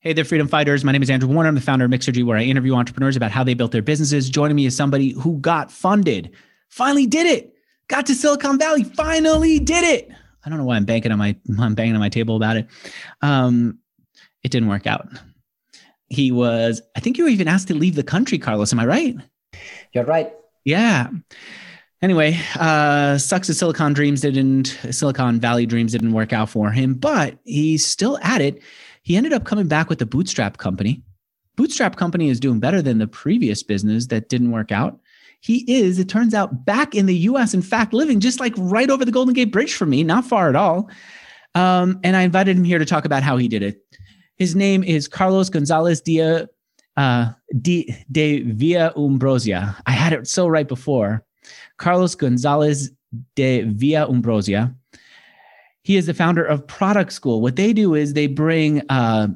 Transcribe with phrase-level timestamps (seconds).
[0.00, 0.82] Hey there, freedom fighters.
[0.82, 1.48] My name is Andrew Warner.
[1.48, 4.30] I'm the founder of Mixergy, where I interview entrepreneurs about how they built their businesses.
[4.30, 6.30] Joining me is somebody who got funded,
[6.68, 7.52] finally did it,
[7.88, 10.10] got to Silicon Valley, finally did it.
[10.44, 12.66] I don't know why I'm banking on my I'm banging on my table about it.
[13.20, 13.78] Um,
[14.42, 15.06] it didn't work out.
[16.08, 18.72] He was, I think you were even asked to leave the country, Carlos.
[18.72, 19.16] Am I right?
[19.92, 20.32] You're right.
[20.64, 21.08] Yeah.
[22.02, 26.94] Anyway, uh, sucks that Silicon Dreams didn't, Silicon Valley Dreams didn't work out for him,
[26.94, 28.62] but he's still at it.
[29.02, 31.02] He ended up coming back with the Bootstrap Company.
[31.56, 34.98] Bootstrap Company is doing better than the previous business that didn't work out.
[35.42, 38.88] He is, it turns out, back in the US, in fact, living just like right
[38.88, 40.88] over the Golden Gate Bridge from me, not far at all.
[41.54, 43.82] Um, and I invited him here to talk about how he did it.
[44.36, 46.48] His name is Carlos Gonzalez Dia,
[46.96, 49.76] uh, de, de Villaumbrosia.
[49.86, 51.24] I had it so right before.
[51.80, 52.90] Carlos Gonzalez
[53.34, 54.74] de Villaumbrosia.
[55.82, 57.40] He is the founder of Product School.
[57.40, 59.28] What they do is they bring uh,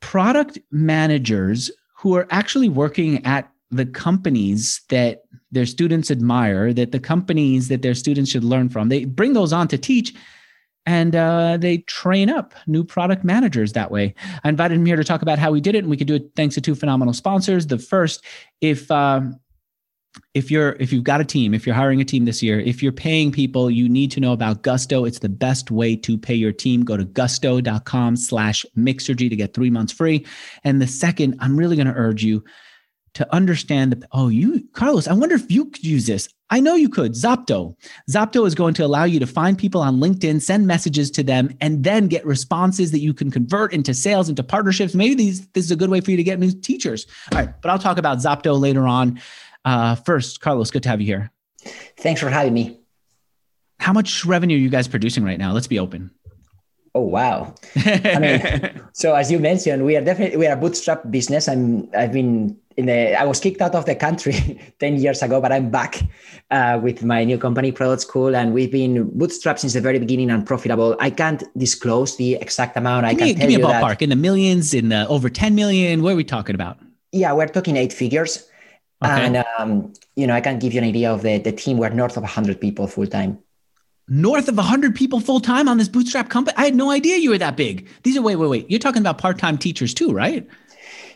[0.00, 7.00] product managers who are actually working at the companies that their students admire, that the
[7.00, 8.88] companies that their students should learn from.
[8.88, 10.14] They bring those on to teach
[10.86, 14.14] and uh, they train up new product managers that way.
[14.42, 16.14] I invited him here to talk about how we did it, and we could do
[16.14, 17.66] it thanks to two phenomenal sponsors.
[17.66, 18.24] The first,
[18.62, 19.38] if um,
[20.34, 22.82] if you're if you've got a team if you're hiring a team this year if
[22.82, 25.04] you're paying people you need to know about gusto.
[25.04, 26.84] It's the best way to pay your team.
[26.84, 30.26] Go to gusto.com slash mixergy to get three months free.
[30.64, 32.44] And the second i'm really going to urge you
[33.14, 36.28] to understand the oh you carlos i wonder if you could use this.
[36.50, 37.12] I know you could.
[37.12, 37.76] Zopto
[38.10, 41.50] zopto is going to allow you to find people on linkedin send messages to them
[41.60, 44.94] and then get responses that you can convert into sales into partnerships.
[44.94, 47.06] Maybe these this is a good way for you to get new teachers.
[47.32, 49.20] All right but i'll talk about zopto later on
[49.68, 51.30] uh, first, Carlos, good to have you here.
[51.98, 52.80] Thanks for having me.
[53.80, 55.52] How much revenue are you guys producing right now?
[55.52, 56.10] Let's be open.
[56.94, 57.54] Oh wow!
[57.76, 61.46] I mean, so as you mentioned, we are definitely we are a bootstrap business.
[61.46, 65.40] I'm I've been in the I was kicked out of the country ten years ago,
[65.40, 66.00] but I'm back
[66.50, 70.30] uh, with my new company, Product School, and we've been bootstrapped since the very beginning
[70.30, 70.96] and profitable.
[70.98, 73.06] I can't disclose the exact amount.
[73.06, 74.88] Give I me, can give me a tell you ballpark that, in the millions, in
[74.88, 76.02] the over ten million.
[76.02, 76.78] What are we talking about?
[77.12, 78.47] Yeah, we're talking eight figures.
[79.04, 79.26] Okay.
[79.26, 81.78] And um, you know, I can give you an idea of the the team.
[81.78, 83.38] We're north of 100 people full time.
[84.08, 86.56] North of 100 people full time on this bootstrap company.
[86.56, 87.86] I had no idea you were that big.
[88.02, 88.70] These are wait, wait, wait.
[88.70, 90.48] You're talking about part time teachers too, right?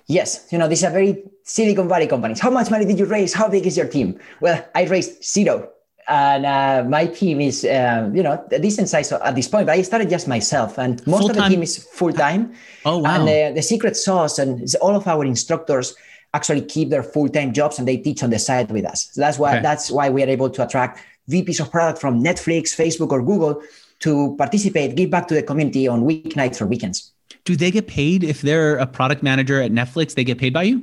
[0.06, 2.40] Yes, you know, these are very Silicon Valley companies.
[2.40, 3.32] How much money did you raise?
[3.32, 4.18] How big is your team?
[4.40, 5.70] Well, I raised zero.
[6.08, 9.66] And uh, my team is, uh, you know, a decent size at this point.
[9.66, 12.52] But I started just myself, and most of the team is full time.
[12.84, 13.14] Oh wow.
[13.14, 15.94] And uh, the secret sauce, and all of our instructors
[16.34, 19.10] actually keep their full time jobs and they teach on the side with us.
[19.12, 19.62] So that's why Okay.
[19.62, 21.00] that's why we are able to attract
[21.30, 23.62] VPs of product from Netflix, Facebook, or Google
[24.00, 27.12] to participate, give back to the community on weeknights or weekends.
[27.44, 30.14] Do they get paid if they're a product manager at Netflix?
[30.14, 30.82] They get paid by you?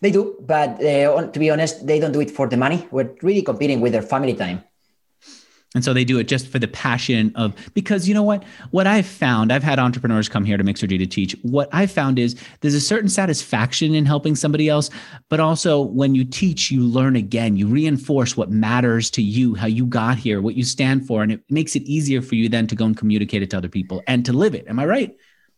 [0.00, 2.86] They do, but uh, to be honest, they don't do it for the money.
[2.90, 4.62] We're really competing with their family time.
[5.74, 8.44] And so they do it just for the passion of because you know what?
[8.70, 11.36] What I've found, I've had entrepreneurs come here to Mixergy to teach.
[11.42, 14.88] What I've found is there's a certain satisfaction in helping somebody else,
[15.28, 17.56] but also when you teach, you learn again.
[17.56, 21.32] You reinforce what matters to you, how you got here, what you stand for, and
[21.32, 24.00] it makes it easier for you then to go and communicate it to other people
[24.06, 24.66] and to live it.
[24.68, 25.16] Am I right?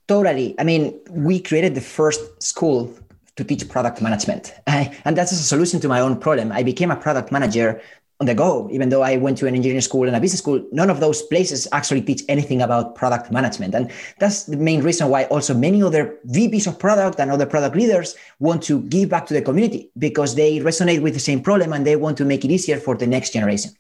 [0.09, 0.55] Totally.
[0.59, 2.97] I mean, we created the first school
[3.37, 4.55] to teach product management.
[4.67, 6.53] and that's a solution to my own problem.
[6.53, 7.83] I became a product manager
[8.19, 10.65] on the go, even though I went to an engineering school and a business school.
[10.73, 13.75] None of those places actually teach anything about product management.
[13.75, 17.77] And that's the main reason why also many other VPs of product and other product
[17.77, 21.75] leaders want to give back to the community because they resonate with the same problem
[21.75, 23.73] and they want to make it easier for the next generation.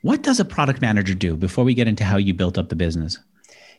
[0.00, 2.76] What does a product manager do before we get into how you built up the
[2.76, 3.18] business?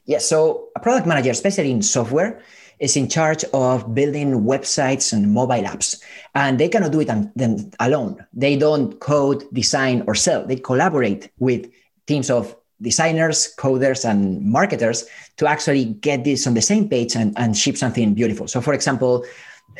[0.06, 2.42] Yeah, so a product manager, especially in software,
[2.80, 6.02] is in charge of building websites and mobile apps.
[6.36, 8.26] And they cannot do it on, them alone.
[8.34, 10.46] They don't code, design, or sell.
[10.46, 11.70] They collaborate with
[12.08, 15.06] teams of designers, coders, and marketers
[15.38, 18.48] to actually get this on the same page and, and ship something beautiful.
[18.48, 19.26] So, for example,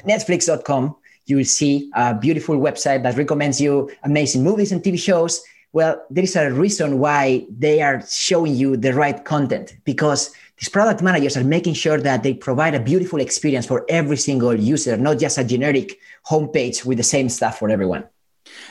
[0.08, 0.96] Netflix.com,
[1.26, 5.44] you will see a beautiful website that recommends you amazing movies and TV shows.
[5.72, 10.32] Well, there is a reason why they are showing you the right content because
[10.64, 14.56] these product managers are making sure that they provide a beautiful experience for every single
[14.56, 18.06] user, not just a generic homepage with the same stuff for everyone.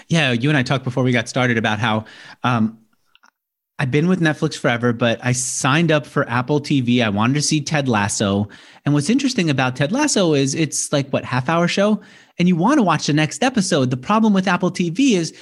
[0.09, 2.07] Yeah, you and I talked before we got started about how
[2.45, 2.79] um,
[3.79, 7.05] I've been with Netflix forever, but I signed up for Apple TV.
[7.05, 8.49] I wanted to see Ted Lasso.
[8.87, 12.01] And what's interesting about Ted Lasso is it's like what half hour show
[12.39, 13.91] and you want to watch the next episode.
[13.91, 15.35] The problem with Apple TV is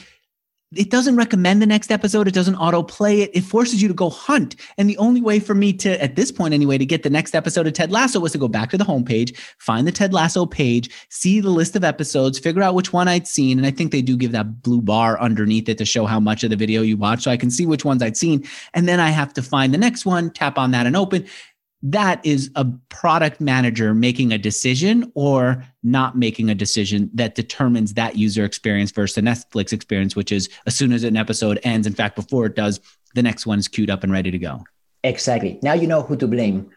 [0.76, 2.28] it doesn't recommend the next episode.
[2.28, 3.30] It doesn't autoplay it.
[3.34, 4.54] It forces you to go hunt.
[4.78, 7.34] And the only way for me to, at this point anyway, to get the next
[7.34, 10.46] episode of Ted Lasso was to go back to the homepage, find the Ted Lasso
[10.46, 13.58] page, see the list of episodes, figure out which one I'd seen.
[13.58, 16.44] And I think they do give that blue bar underneath it to show how much
[16.44, 17.22] of the video you watched.
[17.22, 18.44] So I can see which ones I'd seen.
[18.72, 21.26] And then I have to find the next one, tap on that and open
[21.82, 27.94] that is a product manager making a decision or not making a decision that determines
[27.94, 31.86] that user experience versus the Netflix experience, which is as soon as an episode ends,
[31.86, 32.80] in fact, before it does,
[33.14, 34.62] the next one is queued up and ready to go.
[35.02, 35.58] Exactly.
[35.62, 36.70] Now you know who to blame.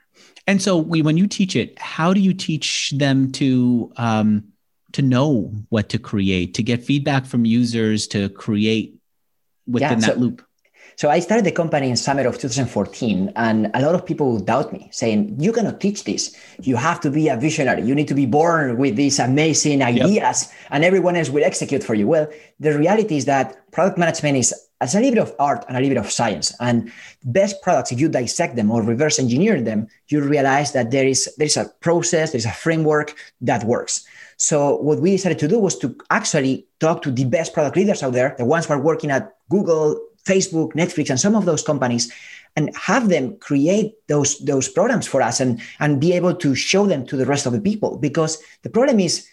[0.47, 4.43] And so, we, when you teach it, how do you teach them to um,
[4.91, 8.95] to know what to create, to get feedback from users, to create
[9.65, 10.45] within yeah, so, that loop?
[10.95, 14.45] So I started the company in summer of 2014, and a lot of people would
[14.45, 16.35] doubt me, saying, "You cannot teach this.
[16.61, 17.83] You have to be a visionary.
[17.83, 20.51] You need to be born with these amazing ideas, yep.
[20.71, 22.27] and everyone else will execute for you." Well,
[22.59, 24.53] the reality is that product management is
[24.83, 26.53] as a little bit of art and a little bit of science.
[26.59, 26.91] And
[27.23, 31.29] best products, if you dissect them or reverse engineer them, you realize that there is
[31.37, 34.03] there is a process, there is a framework that works.
[34.37, 38.03] So what we decided to do was to actually talk to the best product leaders
[38.03, 41.63] out there, the ones who are working at Google, Facebook, Netflix, and some of those
[41.63, 42.11] companies,
[42.55, 46.85] and have them create those those programs for us and and be able to show
[46.85, 47.97] them to the rest of the people.
[47.97, 49.27] Because the problem is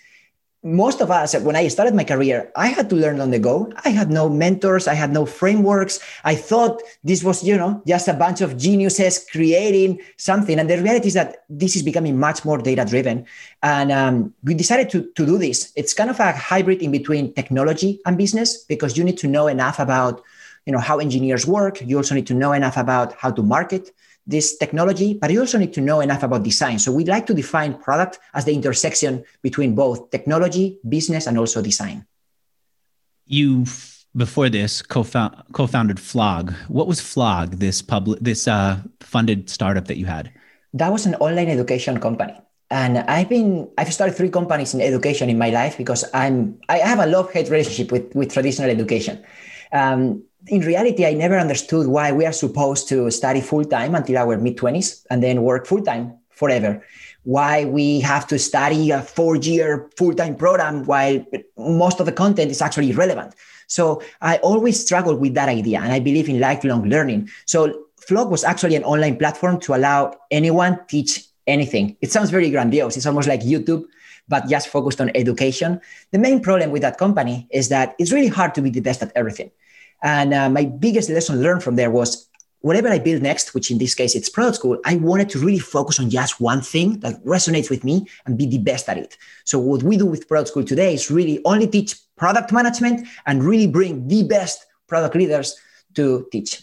[0.62, 3.72] most of us, when I started my career, I had to learn on the go.
[3.82, 4.86] I had no mentors.
[4.86, 6.00] I had no frameworks.
[6.22, 10.58] I thought this was, you know, just a bunch of geniuses creating something.
[10.58, 13.24] And the reality is that this is becoming much more data driven.
[13.62, 15.72] And um, we decided to, to do this.
[15.76, 19.46] It's kind of a hybrid in between technology and business because you need to know
[19.46, 20.22] enough about
[20.66, 21.80] you know how engineers work.
[21.80, 23.92] You also need to know enough about how to market
[24.26, 26.78] this technology but you also need to know enough about design.
[26.78, 31.62] So we like to define product as the intersection between both technology business and also
[31.62, 32.06] design.
[33.26, 33.64] You
[34.16, 36.52] before this co-found, co-founded floqq.
[36.68, 40.32] What was floqq this public this uh, funded startup that you had?
[40.74, 42.34] That was an online education company.
[42.70, 46.78] And I've been I've started three companies in education in my life because I'm I
[46.78, 49.24] have a love hate relationship with with traditional education.
[49.72, 54.18] Um, in reality, I never understood why we are supposed to study full time until
[54.18, 56.82] our mid 20s and then work full time forever.
[57.24, 61.24] Why we have to study a four year full time program while
[61.58, 63.34] most of the content is actually irrelevant.
[63.66, 67.28] So I always struggled with that idea and I believe in lifelong learning.
[67.46, 71.96] So Floqq was actually an online platform to allow anyone teach anything.
[72.00, 72.96] It sounds very grandiose.
[72.96, 73.84] It's almost like YouTube,
[74.28, 75.80] but just focused on education.
[76.10, 79.02] The main problem with that company is that it's really hard to be the best
[79.02, 79.50] at everything.
[80.02, 82.28] And uh, my biggest lesson learned from there was
[82.60, 85.58] whatever I build next, which in this case it's product school, I wanted to really
[85.58, 89.16] focus on just one thing that resonates with me and be the best at it.
[89.44, 93.42] So what we do with product school today is really only teach product management and
[93.42, 95.56] really bring the best product leaders
[95.94, 96.62] to teach.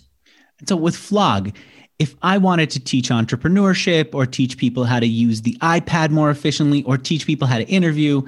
[0.68, 1.56] So with Floqq,
[2.00, 6.30] if I wanted to teach entrepreneurship or teach people how to use the iPad more
[6.30, 8.22] efficiently or teach people how to interview,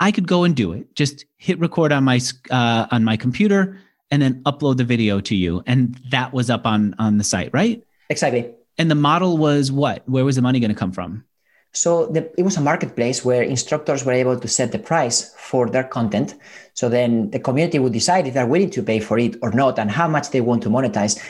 [0.00, 0.94] I could go and do it.
[0.94, 2.20] Just hit record on my
[2.50, 3.78] uh, on my computer
[4.10, 5.62] and then upload the video to you.
[5.66, 7.82] And that was up on on the site right?
[8.08, 8.52] Exactly.
[8.78, 10.08] And the model was what?
[10.08, 11.24] Where was the money going to come from?
[11.72, 15.68] So the, it was a marketplace where instructors were able to set the price for
[15.68, 16.34] their content.
[16.74, 19.78] So then the community would decide if they're willing to pay for it or not
[19.78, 21.20] and how much they want to monetize.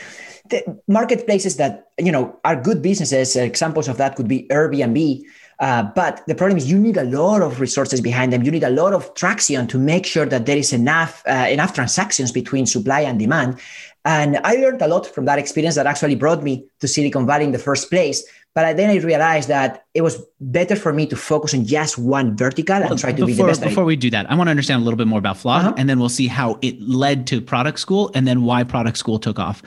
[0.49, 5.23] The marketplaces that you know are good businesses examples of that could be airbnb
[5.61, 8.43] uh, but the problem is you need a lot of resources behind them.
[8.43, 11.75] You need a lot of traction to make sure that there is enough uh, enough
[11.75, 13.61] transactions between supply and demand.
[14.07, 17.45] And I learned a lot from that experience that actually brought me to Silicon Valley
[17.45, 18.25] in the first place.
[18.55, 22.37] But then I realized that it was better for me to focus on just one
[22.37, 23.63] vertical well, and try to before, be the best.
[23.63, 25.75] Before we do that, I want to understand a little bit more about Floqq, uh-huh.
[25.77, 29.19] and then we'll see how it led to product school and then why product school
[29.19, 29.63] took off.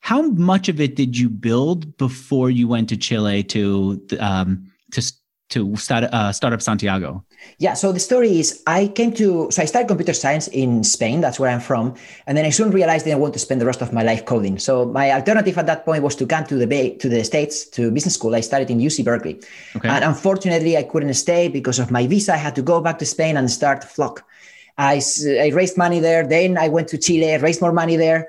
[0.00, 5.00] How much of it did you build before you went to Chile to um, to
[5.50, 7.24] to start uh, startup Santiago?
[7.58, 11.20] Yeah, so the story is I came to so I started computer science in Spain.
[11.20, 11.94] That's where I'm from,
[12.26, 14.24] and then I soon realized that I want to spend the rest of my life
[14.24, 14.58] coding.
[14.58, 17.64] So my alternative at that point was to come to the Bay to the states
[17.70, 18.34] to business school.
[18.34, 19.40] I started in UC Berkeley,
[19.76, 19.88] okay.
[19.88, 22.34] and unfortunately I couldn't stay because of my visa.
[22.34, 24.22] I had to go back to Spain and start Floqq.
[24.76, 25.02] I,
[25.40, 26.26] I raised money there.
[26.26, 28.28] Then I went to Chile, raised more money there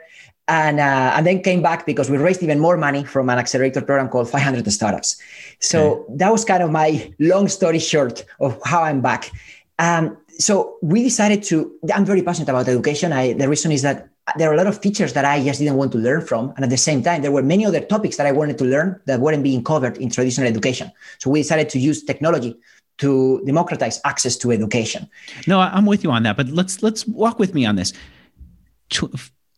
[0.50, 3.82] and uh, and then came back because we raised even more money from an accelerator
[3.82, 5.22] program called 500 startups.
[5.60, 6.14] So okay.
[6.18, 9.32] that was kind of my long story short of how I'm back.
[9.78, 11.72] Um, so we decided to.
[11.94, 13.14] I'm very passionate about education.
[13.14, 15.76] I, the reason is that there are a lot of teachers that I just didn't
[15.76, 18.26] want to learn from, and at the same time, there were many other topics that
[18.26, 20.92] I wanted to learn that weren't being covered in traditional education.
[21.20, 22.58] So we decided to use technology
[22.98, 25.08] to democratize access to education.
[25.48, 27.94] No, I'm with you on that, but let's let's walk with me on this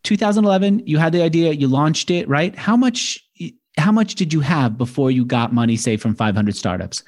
[0.02, 2.56] 2011, you had the idea, you launched it, right?
[2.56, 3.24] How much
[3.78, 7.02] how much did you have before you got money, say, from 500 startups?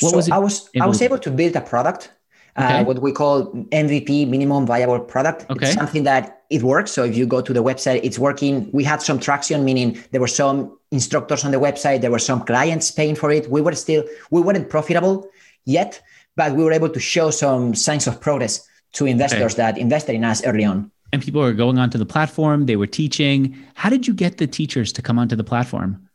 [0.00, 2.12] What so was I was I was able to build a product,
[2.56, 2.78] uh, okay.
[2.78, 5.46] uh, what we call MVP, minimum viable product.
[5.50, 5.66] Okay.
[5.66, 6.92] It's something that it works.
[6.92, 8.70] So if you go to the website, it's working.
[8.72, 12.44] We had some traction, meaning there were some instructors on the website, there were some
[12.44, 13.50] clients paying for it.
[13.50, 15.28] We were still we weren't profitable
[15.64, 16.00] yet,
[16.36, 19.62] but we were able to show some signs of progress to investors okay.
[19.62, 22.86] that invested in us early on and people were going onto the platform they were
[22.86, 23.56] teaching.
[23.74, 26.08] How did you get the teachers to come onto the platform?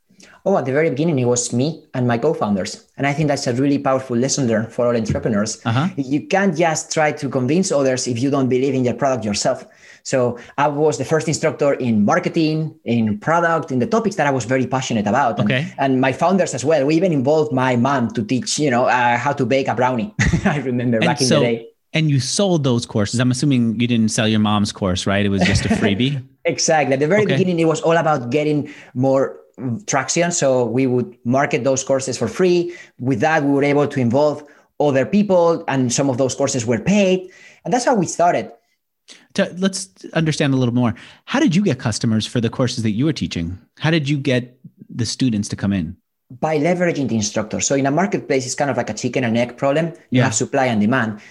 [0.45, 2.85] Oh at the very beginning it was me and my co-founders.
[2.97, 5.61] And i think that's a really powerful lesson learned for all entrepreneurs.
[5.65, 5.87] Uh-huh.
[5.95, 9.65] you can't just try to convince others if you don't believe in your product yourself.
[10.03, 14.31] So i was the first instructor in marketing in product in the topics that i
[14.31, 15.39] was very passionate about.
[15.39, 15.73] And, okay.
[15.77, 16.85] and my founders as well.
[16.85, 20.13] We even involved my mom to teach you know uh, how to bake a brownie.
[20.45, 23.19] I remember and back so- in the day and you sold those courses.
[23.19, 25.25] I'm assuming you didn't sell your mom's course, right?
[25.25, 26.23] It was just a freebie.
[26.45, 26.93] exactly.
[26.93, 27.37] At the very okay.
[27.37, 29.39] beginning, it was all about getting more
[29.85, 30.31] traction.
[30.31, 32.75] So we would market those courses for free.
[32.99, 34.43] With that, we were able to involve
[34.79, 37.31] other people, and some of those courses were paid.
[37.63, 38.51] And that's how we started.
[39.35, 40.95] To, let's understand a little more.
[41.25, 43.59] How did you get customers for the courses that you were teaching?
[43.79, 44.57] How did you get
[44.89, 45.95] the students to come in?
[46.39, 47.59] By leveraging the instructor.
[47.59, 49.87] So in a marketplace, it's kind of like a chicken and egg problem.
[50.09, 50.23] You yeah.
[50.23, 51.21] have supply and demand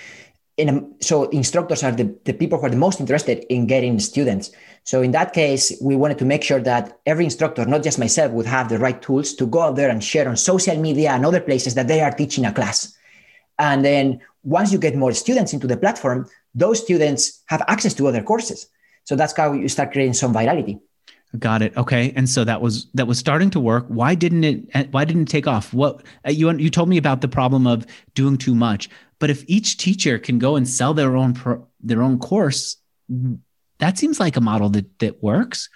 [0.62, 3.98] in a, so instructors are the, the people who are the most interested in getting
[3.98, 4.52] students.
[4.84, 8.30] So in that case, we wanted to make sure that every instructor, not just myself,
[8.32, 11.26] would have the right tools to go out there and share on social media and
[11.26, 12.96] other places that they are teaching a class.
[13.58, 18.06] And then once you get more students into the platform, those students have access to
[18.06, 18.68] other courses.
[19.04, 20.80] So that's how you start creating some virality.
[21.38, 21.74] Got it.
[21.78, 22.12] Okay.
[22.14, 23.86] And so that was that was starting to work.
[23.88, 25.72] Why didn't it why didn't it take off?
[25.72, 28.90] What you you told me about the problem of doing too much.
[29.22, 32.78] But if each teacher can go and sell their own pro, their own course,
[33.78, 35.68] that seems like a model that that works.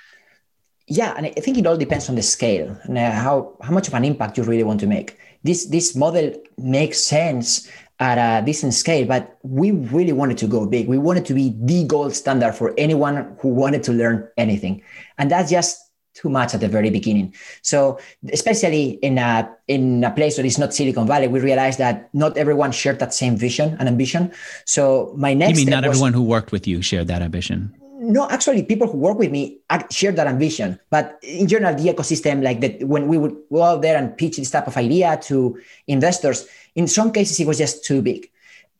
[0.89, 3.87] Yeah, and I think it all depends on the scale and uh, how how much
[3.87, 5.17] of an impact you really want to make.
[5.45, 10.67] This this model makes sense at a decent scale, but we really wanted to go
[10.67, 10.89] big.
[10.89, 14.83] We wanted to be the gold standard for anyone who wanted to learn anything,
[15.19, 15.86] and that's just
[16.17, 17.35] too much at the very beginning.
[17.63, 17.99] So
[18.33, 22.37] especially in a in a place that is not Silicon Valley, we realized that not
[22.39, 24.33] everyone shared that same vision and ambition.
[24.65, 27.75] So my next You mean not was, everyone who worked with you shared that ambition?
[27.99, 29.59] No, actually, people who work with me
[29.91, 30.79] shared that ambition.
[30.91, 34.37] But in general, the ecosystem, like that, when we would go out there and pitch
[34.37, 38.31] this type of idea to investors, in some cases it was just too big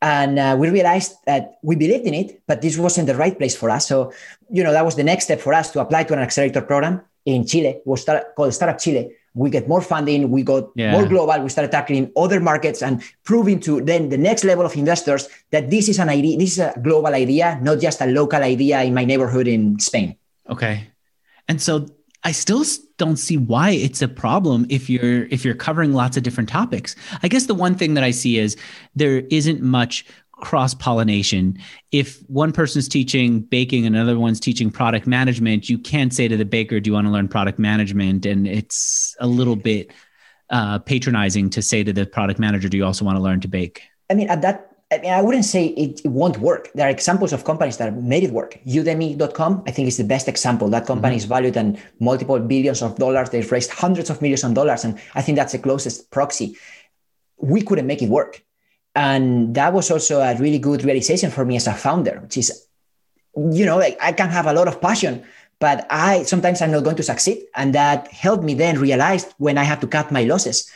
[0.01, 3.55] and uh, we realized that we believed in it but this wasn't the right place
[3.55, 4.13] for us so
[4.49, 7.01] you know that was the next step for us to apply to an accelerator program
[7.27, 9.11] in Chile was start, called Startup Chile.
[9.33, 10.93] We get more funding, we got yeah.
[10.93, 14.75] more global, we started tackling other markets and proving to then the next level of
[14.75, 18.41] investors that this is an idea, this is a global idea, not just a local
[18.41, 20.15] idea in my neighborhood in Spain.
[20.49, 20.87] Okay.
[21.47, 21.85] And so
[22.23, 22.63] I still
[22.97, 26.95] don't see why it's a problem if you're if you're covering lots of different topics.
[27.21, 28.57] I guess the one thing that I see is
[28.95, 30.05] there isn't much
[30.39, 31.57] cross pollination.
[31.91, 36.37] If one person's teaching baking and another one's teaching product management, you can't say to
[36.37, 39.91] the baker, "Do you want to learn product management?" And it's a little bit
[40.49, 43.47] uh, patronizing to say to the product manager, "Do you also want to learn to
[43.47, 44.63] bake?" I mean, at that.
[44.89, 46.71] I mean, I wouldn't say it, it won't work.
[46.73, 48.57] There are examples of companies that made it work.
[48.65, 50.69] Udemy.com, I think, is the best example.
[50.69, 51.17] That company mm-hmm.
[51.17, 53.29] is valued in multiple billions of dollars.
[53.29, 54.85] They've raised hundreds of millions of dollars.
[54.85, 56.55] And I think that's the closest proxy.
[57.35, 58.45] We couldn't make it work
[58.97, 62.67] and that was also a really good realization for me as a founder which is
[63.53, 65.23] you know like i can have a lot of passion
[65.59, 69.57] but i sometimes i'm not going to succeed and that helped me then realize when
[69.57, 70.69] i have to cut my losses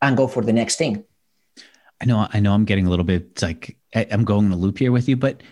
[0.00, 1.04] and go for the next thing
[2.00, 4.78] i know i know i'm getting a little bit like i'm going in a loop
[4.78, 5.42] here with you but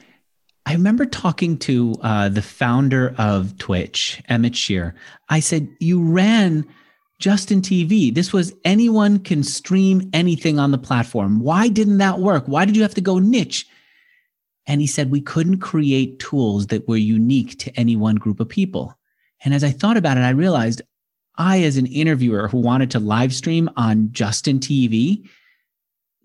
[0.66, 4.94] I remember talking to uh, the founder of Twitch, Emmett Shear.
[5.28, 6.64] I said, You ran
[7.18, 8.14] Justin TV.
[8.14, 11.40] This was anyone can stream anything on the platform.
[11.40, 12.44] Why didn't that work?
[12.46, 13.66] Why did you have to go niche?
[14.66, 18.48] And he said, we couldn't create tools that were unique to any one group of
[18.48, 18.96] people.
[19.44, 20.82] And as I thought about it, I realized
[21.36, 25.28] I, as an interviewer who wanted to live stream on Justin TV,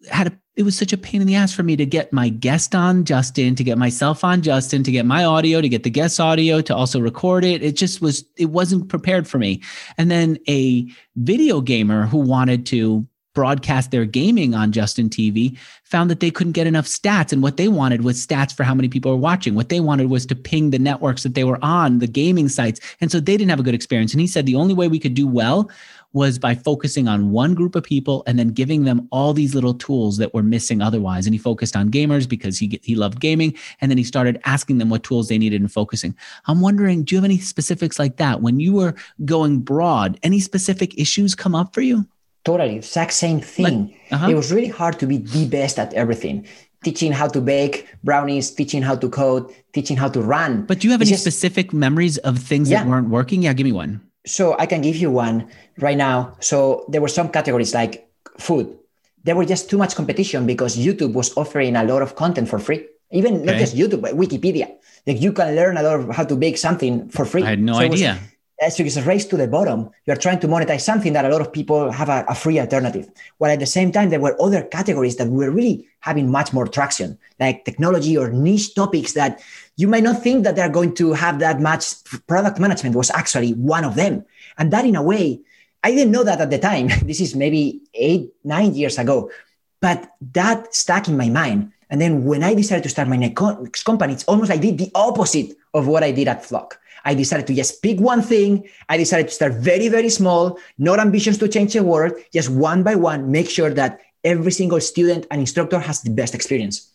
[0.10, 2.28] had a it was such a pain in the ass for me to get my
[2.28, 5.90] guest on Justin, to get myself on Justin, to get my audio, to get the
[5.90, 7.64] guest audio, to also record it.
[7.64, 9.62] It just was, it wasn't prepared for me.
[9.98, 10.86] And then a
[11.16, 16.52] video gamer who wanted to broadcast their gaming on Justin TV found that they couldn't
[16.52, 17.32] get enough stats.
[17.32, 19.56] And what they wanted was stats for how many people were watching.
[19.56, 22.82] What they wanted was to ping the networks that they were on, the gaming sites.
[23.00, 24.14] And so they didn't have a good experience.
[24.14, 25.72] And he said the only way we could do well
[26.14, 29.74] was by focusing on one group of people and then giving them all these little
[29.74, 31.28] tools that were missing otherwise.
[31.28, 34.80] And he focused on gamers because he he loved gaming, and then he started asking
[34.80, 36.16] them what tools they needed and focusing.
[36.48, 40.20] I'm wondering, do you have any specifics like that when you were going broad?
[40.24, 42.08] Any specific issues come up for you?
[42.46, 43.88] Totally, exact same thing.
[43.88, 44.30] Like, uh-huh.
[44.30, 46.48] It was really hard to be the best at everything
[46.84, 50.66] teaching how to bake brownies, teaching how to code, teaching how to run.
[50.66, 52.84] But do you have it's any just, specific memories of things yeah.
[52.84, 53.44] that weren't working?
[53.44, 54.02] Yeah, give me one.
[54.30, 56.38] So I can give you one right now.
[56.40, 58.08] So there were some categories like
[58.38, 58.78] food.
[59.24, 62.60] There were just too much competition because YouTube was offering a lot of content for
[62.60, 62.88] free.
[63.12, 63.46] Even okay.
[63.46, 64.70] not just YouTube, but Wikipedia.
[65.08, 67.44] Like you can learn a lot of how to bake something for free.
[67.44, 68.20] I had no so idea
[68.68, 69.90] so it's a race to the bottom.
[70.06, 73.10] You're trying to monetize something that a lot of people have a, a, free alternative.
[73.38, 76.68] While at the same time, there were other categories that were really having much more
[76.68, 79.42] traction, like technology or niche topics that
[79.78, 82.04] you might not think that they're going to have that much.
[82.28, 84.26] Product management was actually one of them.
[84.58, 85.40] And that, in a way,
[85.82, 86.90] I didn't know that at the time.
[87.04, 89.32] this is maybe eight, nine years ago,
[89.80, 91.72] but that stuck in my mind.
[91.90, 94.78] And then when I decided to start my next company, it's almost like I did
[94.78, 96.74] the opposite of what I did at Floqq.
[97.06, 98.68] I decided to just pick one thing.
[98.88, 102.84] I decided to start very, very small, not ambitions to change the world, just one
[102.84, 106.92] by one, make sure that every single student and instructor has the best experience.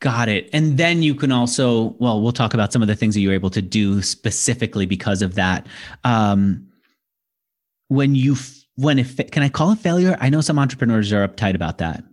[0.00, 0.50] Got it.
[0.52, 3.32] And then you can also, well, we'll talk about some of the things that you're
[3.32, 5.66] able to do specifically because of that.
[6.04, 6.68] Um,
[7.88, 8.36] when you,
[8.74, 10.16] when if, can I call it failure?
[10.20, 12.04] I know some entrepreneurs are uptight about that.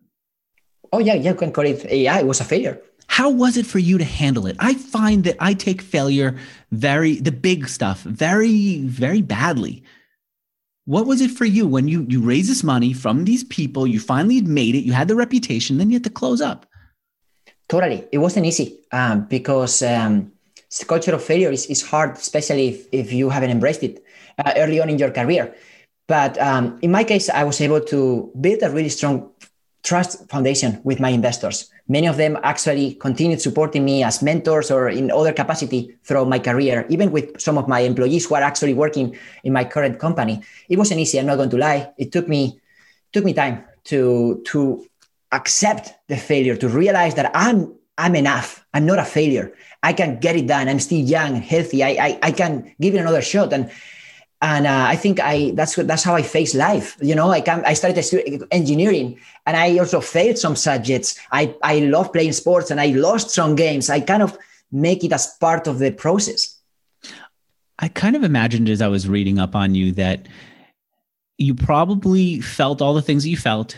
[0.94, 1.92] Oh yeah, yeah, you can call it.
[1.92, 2.80] Yeah, it was a failure.
[3.08, 4.56] How was it for you to handle it?
[4.60, 6.36] I find that I take failure
[6.72, 9.84] very, the big stuff, very, very badly.
[10.86, 13.88] What was it for you when you you raised this money from these people?
[13.88, 14.84] You finally made it.
[14.84, 15.78] You had the reputation.
[15.78, 16.66] Then you had to close up.
[17.70, 20.34] Totally, it wasn't easy um, because um,
[20.78, 24.04] the culture of failure is, is hard, especially if, if you haven't embraced it
[24.44, 25.56] uh, early on in your career.
[26.08, 29.32] But um, in my case, I was able to build a really strong
[29.84, 31.70] trust foundation with my investors.
[31.88, 36.40] Many of them actually continued supporting me as mentors or in other capacity throughout my
[36.40, 40.42] career, even with some of my employees who are actually working in my current company.
[40.70, 41.92] It wasn't easy, I'm not going to lie.
[41.98, 42.60] It took me
[43.12, 44.88] took me time to to
[45.32, 48.66] accept the failure, to realize that I'm I'm enough.
[48.74, 49.54] I'm not a failure.
[49.84, 50.68] I can get it done.
[50.70, 51.84] I'm still young, and healthy.
[51.84, 53.52] I I, I can give it another shot.
[53.52, 53.70] And
[54.44, 56.98] and uh, I think I that's that's how I face life.
[57.02, 61.18] You know, I can I started engineering, and I also failed some subjects.
[61.32, 63.90] I I love playing sports, and I lost some games.
[63.90, 64.38] I kind of
[64.70, 66.60] make it as part of the process.
[67.80, 70.28] I kind of imagined as I was reading up on you that
[71.38, 73.78] you probably felt all the things that you felt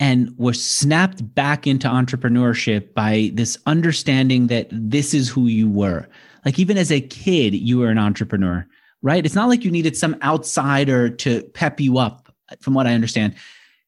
[0.00, 6.08] and were snapped back into entrepreneurship by this understanding that this is who you were.
[6.44, 8.66] Like even as a kid, you were an entrepreneur
[9.04, 9.24] right?
[9.24, 13.34] It's not like you needed some outsider to pep you up, from what I understand.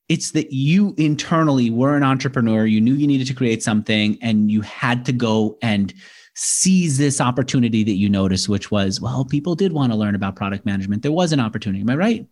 [0.08, 2.66] It's that you internally were an entrepreneur.
[2.66, 5.92] You knew you needed to create something and you had to go and
[6.34, 10.36] seize this opportunity that you noticed, which was, well, people did want to learn about
[10.36, 11.02] product management.
[11.02, 11.80] There was an opportunity.
[11.80, 12.26] Am I right?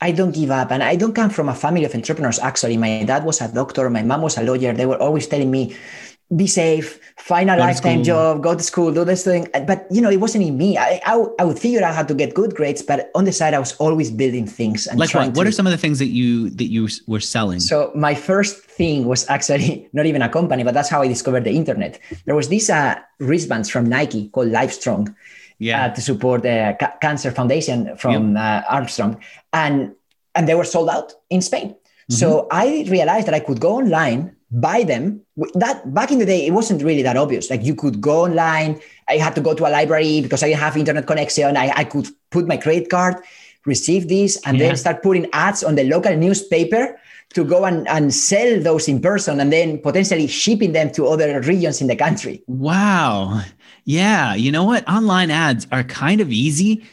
[0.00, 0.70] I don't give up.
[0.70, 2.38] And I don't come from a family of entrepreneurs.
[2.38, 4.72] Actually, my dad was a doctor, my mom was a lawyer.
[4.72, 5.74] They were always telling me,
[6.34, 9.46] be safe, find a go lifetime job, go to school, do this thing.
[9.64, 10.76] But you know, it wasn't in me.
[10.76, 13.54] I, I, I would figure out how to get good grades, but on the side,
[13.54, 15.26] I was always building things and like what?
[15.26, 17.60] To, what are some of the things that you that you were selling?
[17.60, 21.44] So my first thing was actually not even a company, but that's how I discovered
[21.44, 22.00] the internet.
[22.24, 25.14] There was this uh, wristbands from Nike called Livestrong,
[25.60, 28.64] yeah, uh, to support the ca- Cancer Foundation from yep.
[28.66, 29.94] uh, Armstrong, and
[30.34, 31.70] and they were sold out in Spain.
[31.70, 32.14] Mm-hmm.
[32.14, 35.22] So I realized that I could go online buy them.
[35.54, 37.50] That back in the day it wasn't really that obvious.
[37.50, 40.60] Like you could go online i had to go to a library because i didn't
[40.60, 41.56] have internet connection.
[41.56, 43.16] I, I could put my credit card
[43.66, 44.68] receive this and yeah.
[44.68, 46.98] then start putting ads on the local newspaper
[47.34, 51.40] to go and, and sell those in person and then potentially shipping them to other
[51.40, 52.42] regions in the country.
[52.46, 53.42] Wow.
[53.84, 54.34] Yeah.
[54.34, 54.88] You know what?
[54.88, 56.84] Online ads are kind of easy.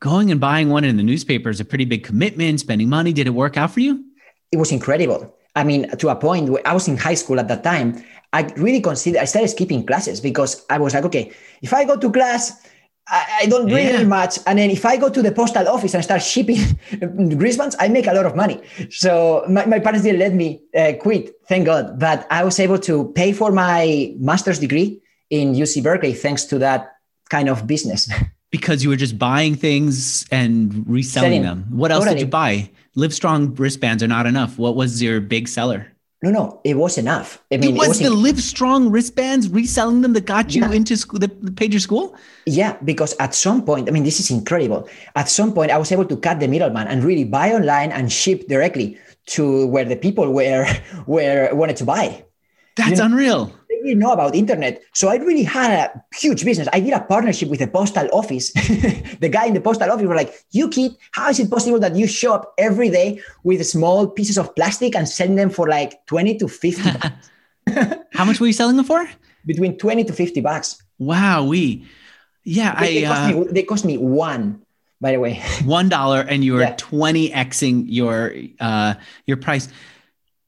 [0.00, 2.60] Going and buying one in the newspaper is a pretty big commitment.
[2.60, 3.12] Spending money.
[3.12, 4.04] Did it work out for you?
[4.50, 7.48] It was incredible I mean, to a point where I was in high school at
[7.48, 11.72] that time, I really considered, I started skipping classes because I was like, okay, if
[11.72, 12.62] I go to class,
[13.08, 14.04] I, I don't really yeah.
[14.04, 14.38] much.
[14.46, 16.58] And then if I go to the postal office and start shipping
[17.38, 18.60] wristbands, I make a lot of money.
[18.90, 21.98] So my, my parents didn't let me uh, quit, thank God.
[21.98, 26.58] But I was able to pay for my master's degree in UC Berkeley thanks to
[26.58, 26.96] that
[27.30, 28.10] kind of business.
[28.56, 31.42] because you were just buying things and reselling Selling.
[31.42, 31.66] them.
[31.70, 32.20] What else totally.
[32.20, 32.70] did you buy?
[32.96, 34.58] Livestrong wristbands are not enough.
[34.58, 35.92] What was your big seller?
[36.22, 37.42] No, no, it was enough.
[37.52, 40.72] I mean, it was, it was the Livestrong wristbands reselling them that got you Yeah.
[40.72, 42.16] into school, that paid your school.
[42.46, 44.88] Yeah, because at some point, I mean, this is incredible.
[45.14, 48.10] At some point, I was able to cut the middleman and really buy online and
[48.10, 48.96] ship directly
[49.36, 50.66] to where the people were
[51.06, 52.24] were wanted to buy.
[52.76, 53.06] That's Yeah.
[53.06, 53.52] unreal.
[53.86, 56.68] Didn't know about internet, so I really had a huge business.
[56.72, 58.52] I did a partnership with the postal office.
[59.20, 61.94] the guy in the postal office was like, "You kid, how is it possible that
[61.94, 66.04] you show up every day with small pieces of plastic and send them for like
[66.06, 67.30] twenty to fifty, bucks?
[68.12, 69.08] How much were you selling them for?
[69.46, 70.82] between twenty to fifty bucks?
[70.98, 71.86] Wow, we.
[72.42, 74.62] Yeah, They, I cost uh, me, they cost me one,
[75.00, 75.42] by the way.
[75.64, 76.74] one dollar, and you were Yeah.
[76.76, 78.94] twenty xing your uh
[79.26, 79.68] your price.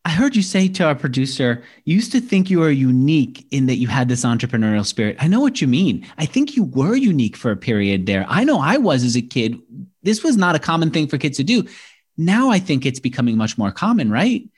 [0.08, 3.66] I heard you say to our producer, you used to think you were unique in
[3.66, 5.16] that you had this entrepreneurial spirit.
[5.20, 6.06] I know what you mean.
[6.16, 8.24] I think you were unique for a period there.
[8.26, 9.58] I know I was as a kid.
[10.02, 11.68] This was not a common thing for kids to do.
[12.16, 14.48] Now I think it's becoming much more common, right?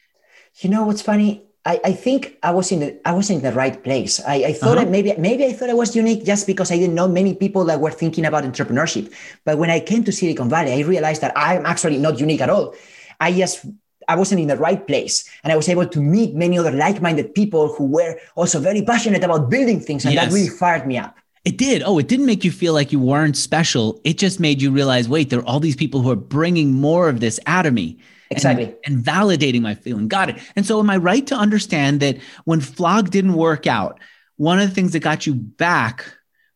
[0.60, 1.42] You know what's funny?
[1.66, 4.20] I, I think I was in the I was in the right place.
[4.24, 4.84] I, I thought Uh-huh.
[4.84, 7.64] that maybe maybe I thought I was unique just because I didn't know many people
[7.64, 9.12] that were thinking about entrepreneurship.
[9.44, 12.50] But when I came to Silicon Valley, I realized that I'm actually not unique at
[12.50, 12.74] all.
[13.18, 13.66] I just
[14.10, 17.34] I wasn't in the right place, and I was able to meet many other like-minded
[17.34, 20.24] people who were also very passionate about building things, and Yes.
[20.26, 21.14] that really fired me up.
[21.44, 21.82] It did.
[21.86, 24.00] Oh, it didn't make you feel like you weren't special.
[24.04, 27.08] It just made you realize, wait, there are all these people who are bringing more
[27.08, 27.98] of this out of me.
[28.30, 28.74] and- Exactly.
[28.86, 30.06] And, validating my feeling.
[30.06, 30.36] Got it.
[30.54, 33.98] And so, am I right to understand that when Floqq didn't work out,
[34.36, 36.04] one of the things that got you back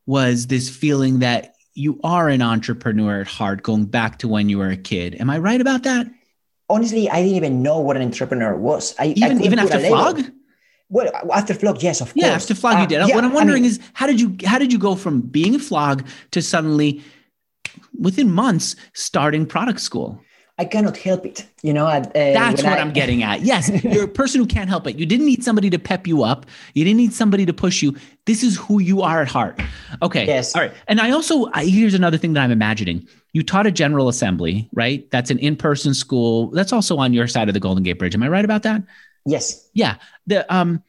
[0.06, 4.58] was this feeling that you are an entrepreneur at heart, going back to when you
[4.58, 5.16] were a kid.
[5.18, 6.06] Am I right about that?
[6.68, 8.94] Honestly, I didn't even know what an entrepreneur was.
[8.98, 9.78] I, I Even couldn't even after.
[9.78, 10.32] Floqq?
[10.88, 12.24] Well, after Floqq, yes, of course.
[12.24, 13.08] Yeah, after Floqq, you Uh, did.
[13.08, 15.20] yeah, what I'm I wondering mean- is how did you how did you go from
[15.20, 17.02] being a Floqq to suddenly,
[17.98, 20.20] within months, starting product school?
[20.56, 21.46] I cannot help it.
[21.62, 23.40] You know, uh, That's what I- I, am getting at.
[23.44, 24.96] Yes, you're a person who can't help it.
[24.96, 26.46] You didn't need somebody to pep you up.
[26.74, 27.96] You didn't need somebody to push you.
[28.26, 29.60] This is who you are at heart.
[30.00, 30.26] Okay.
[30.26, 30.54] Yes.
[30.54, 30.72] All right.
[30.86, 33.06] And I also I, here's another thing that I'm imagining.
[33.32, 35.10] You taught a General Assembly, right?
[35.10, 36.50] That's an in-person school.
[36.52, 38.14] That's also on your side of the Golden Gate Bridge.
[38.14, 38.82] Am I right about that?
[39.26, 39.96] Yes, Yeah.
[40.26, 40.82] The um,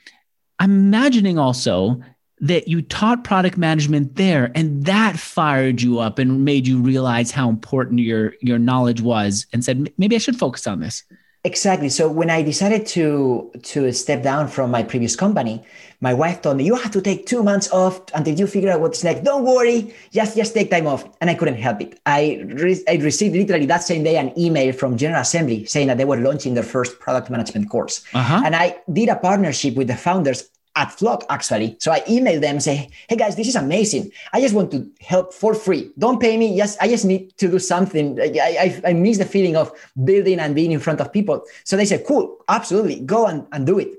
[0.60, 2.02] I'm imagining also
[2.48, 7.32] that you taught product management there, and that fired you up and made you realize
[7.32, 11.04] how important your your knowledge was, and said maybe I should focus on this.
[11.46, 11.90] exactly.
[11.90, 15.64] So when I decided to to step down from my previous company,
[16.02, 18.82] my wife told me you have to take two months off until you figure out
[18.82, 19.24] what's next.
[19.24, 21.06] Don't worry, just just take time off.
[21.22, 22.00] And I couldn't help it.
[22.06, 25.98] I re- I received literally that same day an email from General Assembly saying that
[25.98, 28.04] they were launching their first product management course.
[28.14, 28.42] Uh-huh.
[28.46, 31.78] And I did a partnership with the founders at Floqq, actually.
[31.80, 34.12] So I emailed them, say, hey guys, this is amazing.
[34.34, 35.92] I just want to help for free.
[35.98, 36.54] Don't pay me.
[36.54, 38.20] Yes, I just need to do something.
[38.20, 39.72] I, I, I miss the feeling of
[40.04, 41.44] building and being in front of people.
[41.64, 43.94] So they said, cool, absolutely, go and, and do it.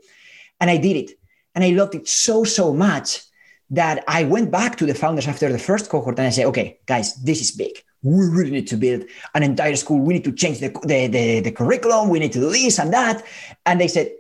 [0.60, 1.18] And I did it.
[1.54, 3.22] And I loved it so, so much
[3.70, 6.78] that I went back to the founders after the first cohort and I said, okay,
[6.86, 7.82] guys, this is big.
[8.02, 9.98] We really need to build an entire school.
[9.98, 12.08] We need to change the, the, the, the curriculum.
[12.08, 13.24] We need to do this and that.
[13.64, 14.12] And they said,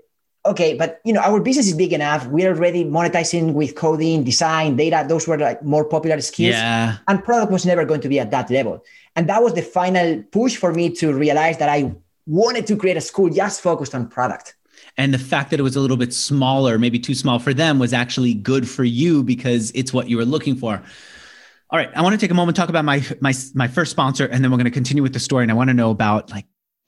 [0.46, 2.26] okay, but you know, our business is big enough.
[2.26, 5.04] We're already monetizing with coding, design, data.
[5.08, 6.54] Those were like more popular skills.
[6.54, 6.98] Yeah.
[7.08, 8.84] And product was never going to be at that level.
[9.14, 11.94] And that was the final push for me to realize that I
[12.26, 14.56] wanted to create a school just focused on product.
[14.98, 17.78] And the fact that it was a little bit smaller, maybe too small for them,
[17.78, 20.82] was actually good for you because it's what you were looking for.
[21.70, 23.90] All right, I want to take a moment to talk about my my my first
[23.90, 25.42] sponsor, and then we're going to continue with the story.
[25.42, 26.46] And I want to know about like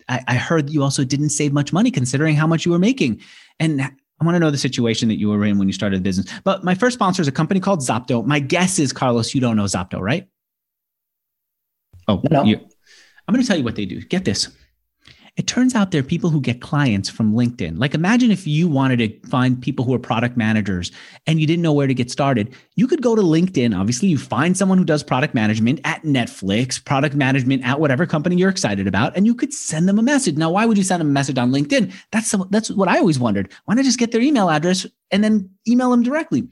[0.09, 3.21] I, I heard you also didn't save much money considering how much you were making,
[3.61, 6.03] and I want to know the situation that you were in when you started the
[6.03, 6.27] business.
[6.43, 8.25] But my first sponsor is a company called Zopto.
[8.27, 10.27] My guess is Carlos, you don't know Zopto, right?
[12.09, 12.43] Oh, No.
[12.43, 14.01] I'm going to tell you what they do.
[14.01, 14.49] Get this.
[15.39, 17.79] It turns out there are people who get clients from LinkedIn.
[17.79, 20.91] Like imagine if you wanted to find people who are product managers
[21.29, 22.53] and you didn't know where to get started.
[22.75, 23.79] You could go to LinkedIn.
[23.79, 28.35] Obviously, you find someone who does product management at Netflix, product management at whatever company
[28.35, 30.37] you're excited about, and you could send them a message.
[30.37, 31.95] Now, why would you send them a message on LinkedIn?
[32.11, 33.53] That's that's what I always wondered.
[33.67, 36.49] Why not just get their email address and then email them directly?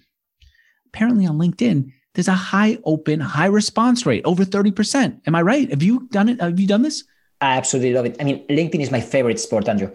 [0.87, 5.23] Apparently, on LinkedIn, there's a high open, high response rate, over 30%.
[5.27, 5.69] Am I right?
[5.71, 6.41] Have you done it?
[6.41, 7.03] Have you done this?
[7.41, 8.17] I absolutely love it.
[8.21, 9.95] I mean, LinkedIn is my favorite sport, Andrew.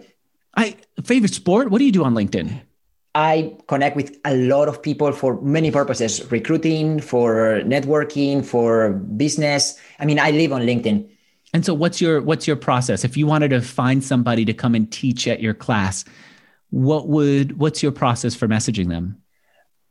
[0.56, 1.70] I favorite sport.
[1.70, 2.60] What do you do on LinkedIn?
[3.14, 9.78] I connect with a lot of people for many purposes recruiting, for networking, for business.
[9.98, 11.08] I mean, I live on LinkedIn.
[11.52, 13.04] And so, what's your what's your process?
[13.04, 16.04] If you wanted to find somebody to come and teach at your class,
[16.70, 19.21] what would what's your process for messaging them?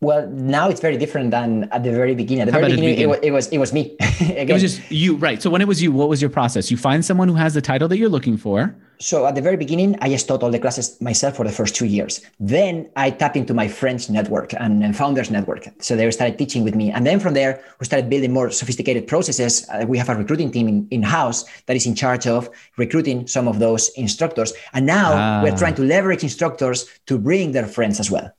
[0.02, 2.42] Well, now it's very different than at the very beginning.
[2.42, 3.96] At the How very at the beginning, it, was, it was it was me.
[4.20, 5.40] It was just you, right?
[5.42, 6.72] So when it was you, what was your process?
[6.72, 8.76] You find someone who has the title that you're looking for.
[8.98, 11.76] So at the very beginning, I just taught all the classes myself for the first
[11.76, 12.22] two years.
[12.40, 15.68] Then I tapped into my friends network and, and founders network.
[15.80, 16.92] So they started teaching with me.
[16.92, 19.68] And then from there, we started building more sophisticated processes.
[19.70, 23.48] Uh, we have a recruiting team in, in-house that is in charge of recruiting some
[23.48, 24.54] of those instructors.
[24.74, 25.42] And now ah.
[25.44, 28.32] we're trying to leverage instructors to bring their friends as well.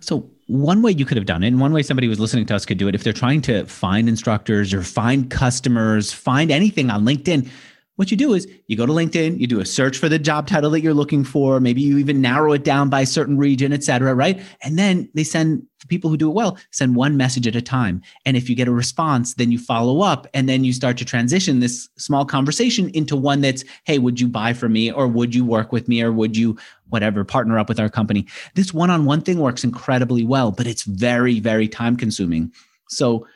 [0.00, 2.54] So one way you could have done it, and one way somebody who's listening to
[2.54, 6.90] us could do it, if they're trying to find instructors or find customers, find anything
[6.90, 7.48] on LinkedIn,
[7.96, 10.46] what you do is you go to LinkedIn, you do a search for the job
[10.46, 11.60] title that you're looking for.
[11.60, 14.40] Maybe you even narrow it down by a certain region, et cetera, right?
[14.62, 18.00] And then they send people who do it well, send one message at a time.
[18.24, 21.04] And if you get a response, then you follow up and then you start to
[21.04, 24.90] transition this small conversation into one that's, hey, would you buy from me?
[24.90, 26.02] Or would you work with me?
[26.02, 26.56] Or would you,
[26.92, 28.26] whatever, partner up with our company?
[28.54, 32.52] This one on one thing works incredibly well, but it's very, very time consuming.
[32.88, 33.26] So,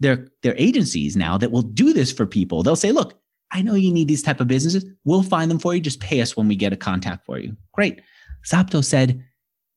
[0.00, 2.62] there, there are agencies now that will do this for people.
[2.62, 3.18] They'll say, look,
[3.50, 4.84] I know you need these type of businesses.
[5.04, 5.80] We'll find them for you.
[5.80, 7.56] Just pay us when we get a contact for you.
[7.72, 8.00] Great.
[8.46, 9.24] Zopto said,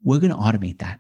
[0.04, 1.00] we're going to automate that.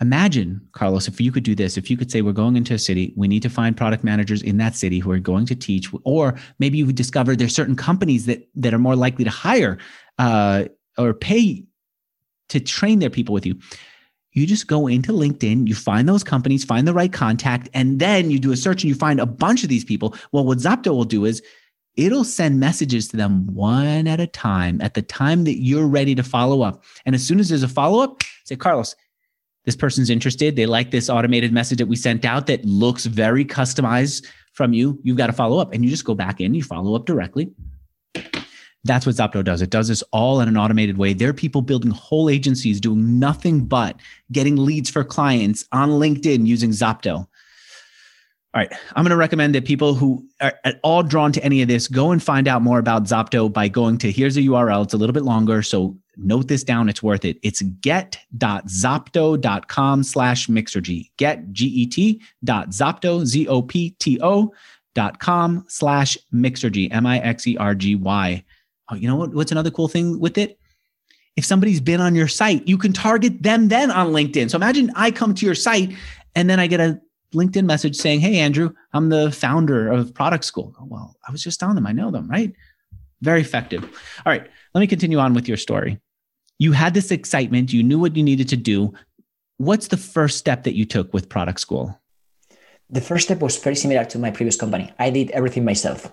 [0.00, 2.78] Imagine, Carlos, if you could do this, if you could say, we're going into a
[2.78, 5.90] city, we need to find product managers in that city who are going to teach,
[6.04, 9.76] or maybe you would discover there's certain companies that, that are more likely to hire
[10.18, 10.64] uh,
[10.98, 11.64] or pay
[12.48, 13.58] to train their people with you.
[14.32, 18.30] You just go into LinkedIn, you find those companies, find the right contact, and then
[18.30, 20.14] you do a search and you find a bunch of these people.
[20.32, 21.42] Well, what Zopto will do is
[21.96, 26.14] it'll send messages to them one at a time at the time that you're ready
[26.14, 26.84] to follow up.
[27.04, 28.94] And as soon as there's a follow up, say, Carlos,
[29.64, 30.56] this person's interested.
[30.56, 34.98] They like this automated message that we sent out that looks very customized from you.
[35.02, 35.74] You've got to follow up.
[35.74, 37.50] And you just go back in, you follow up directly.
[38.88, 39.62] That's what Zopto does.
[39.62, 41.12] It does this all in an automated way.
[41.12, 43.96] There are people building whole agencies doing nothing but
[44.32, 47.26] getting leads for clients on LinkedIn using Zopto.
[48.54, 48.72] All right.
[48.96, 51.86] I'm going to recommend that people who are at all drawn to any of this
[51.86, 54.84] go and find out more about Zopto by going to here's a URL.
[54.84, 55.62] It's a little bit longer.
[55.62, 56.88] So note this down.
[56.88, 57.38] It's worth it.
[57.42, 61.10] It's get.zopto.com slash mixergy.
[61.18, 64.54] Get G-E-T dot Zopto, Z-O-P-T-O
[64.94, 68.44] dot com slash mixergy, M-I-X-E-R-G-Y.
[68.90, 69.34] Oh, you know what?
[69.34, 70.58] What's another cool thing with it?
[71.36, 74.50] If somebody's been on your site, you can target them then on LinkedIn.
[74.50, 75.92] So imagine I come to your site
[76.34, 77.00] and then I get a
[77.34, 80.74] LinkedIn message saying, Hey, Andrew, I'm the founder of Product School.
[80.80, 81.86] Oh, well, I was just on them.
[81.86, 82.52] I know them, right?
[83.20, 83.84] Very effective.
[84.24, 86.00] All right, let me continue on with your story.
[86.58, 88.92] You had this excitement, you knew what you needed to do.
[89.58, 92.00] What's the first step that you took with Product School?
[92.90, 94.92] The first step was very similar to my previous company.
[94.98, 96.10] I did everything myself.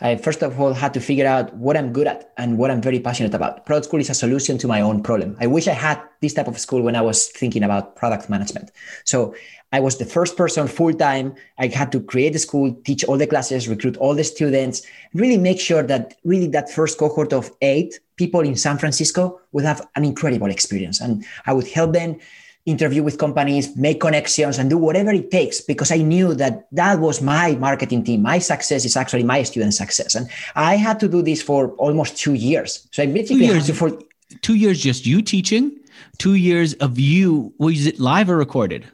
[0.00, 2.80] I first of all had to figure out what I'm good at and what I'm
[2.80, 3.66] very passionate about.
[3.66, 5.36] Product school is a solution to my own problem.
[5.40, 8.70] I wish I had this type of school when I was thinking about product management.
[9.04, 9.34] So
[9.72, 11.34] I was the first person full time.
[11.58, 14.82] I had to create the school, teach all the classes, recruit all the students,
[15.14, 19.64] really make sure that really that first cohort of eight people in San Francisco would
[19.64, 21.00] have an incredible experience.
[21.00, 22.18] And I would help them
[22.66, 27.00] interview with companies, make connections, and do whatever it takes because I knew that that
[27.00, 28.22] was my marketing team.
[28.22, 30.14] My success is actually my student success.
[30.14, 32.86] And I had to do this for almost two years.
[32.92, 33.98] So I basically two years, had to for
[34.42, 35.78] two years just you teaching,
[36.18, 37.52] two years of you.
[37.58, 38.86] Was it live or recorded?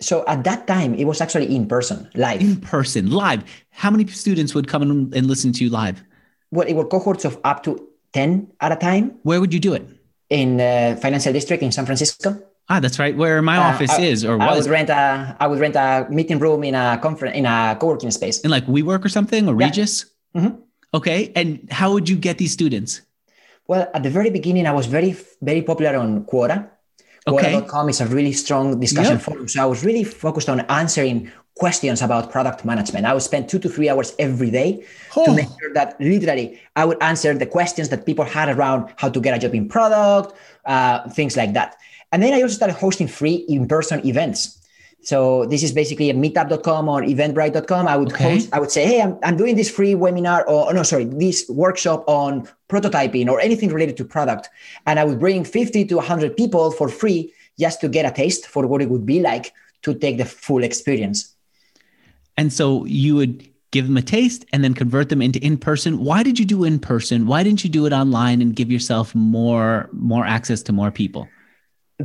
[0.00, 2.40] So at that time, it was actually in person, live.
[2.40, 3.44] In person, live.
[3.70, 6.02] How many students would come and listen to you live?
[6.50, 9.18] Well, it were cohorts of up to 10 at a time.
[9.22, 9.86] Where would you do it?
[10.28, 12.42] In uh, Financial District in San Francisco.
[12.72, 13.14] Ah, that's right.
[13.14, 14.48] Where my uh, office I, is, or was.
[14.48, 17.76] I would rent a I would rent a meeting room in a conference in a
[17.78, 18.40] co-working space.
[18.40, 19.66] In like WeWork or something, or yeah.
[19.66, 20.06] Regus.
[20.34, 20.56] Mm-hmm.
[20.94, 23.02] Okay, and how would you get these students?
[23.68, 26.70] Well, at the very beginning, I was very very popular on Quora.
[27.28, 27.52] Okay.
[27.52, 29.22] Quora.com is a really strong discussion yep.
[29.22, 29.48] forum.
[29.48, 33.04] So I was really focused on answering questions about product management.
[33.04, 35.26] I would spend two to three hours every day oh.
[35.26, 39.10] to make sure that literally I would answer the questions that people had around how
[39.10, 41.76] to get a job in product, uh, things like that.
[42.12, 44.58] And then I also started hosting free in-person events.
[45.04, 47.88] So this is basically a meetup.com or eventbrite.com.
[47.88, 48.34] I would okay.
[48.34, 51.04] host, I would say, hey, I'm, I'm doing this free webinar or oh, no, sorry,
[51.04, 54.48] this workshop on prototyping or anything related to product.
[54.86, 58.46] And I would bring 50 to 100 people for free just to get a taste
[58.46, 61.34] for what it would be like to take the full experience.
[62.36, 65.98] And so you would give them a taste and then convert them into in person.
[65.98, 67.26] Why did you do in person?
[67.26, 71.28] Why didn't you do it online and give yourself more more access to more people?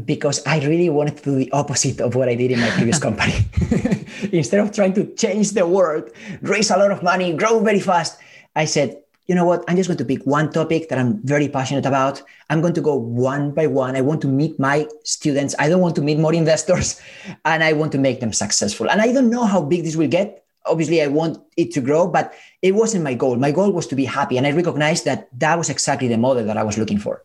[0.05, 2.99] Because I really wanted to do the opposite of what I did in my previous
[3.07, 3.33] company.
[4.31, 6.09] Instead of trying to change the world,
[6.41, 8.19] raise a lot of money, grow very fast,
[8.55, 9.63] I said, you know what?
[9.67, 12.21] I'm just going to pick one topic that I'm very passionate about.
[12.49, 13.95] I'm going to go one by one.
[13.95, 15.53] I want to meet my students.
[15.59, 17.01] I don't want to meet more investors
[17.45, 18.89] and I want to make them successful.
[18.89, 20.43] And I don't know how big this will get.
[20.65, 23.35] obviously I want it to grow, but it wasn't my goal.
[23.35, 24.37] My goal was to be happy.
[24.37, 27.23] And I recognized that that was exactly the model that I was looking for.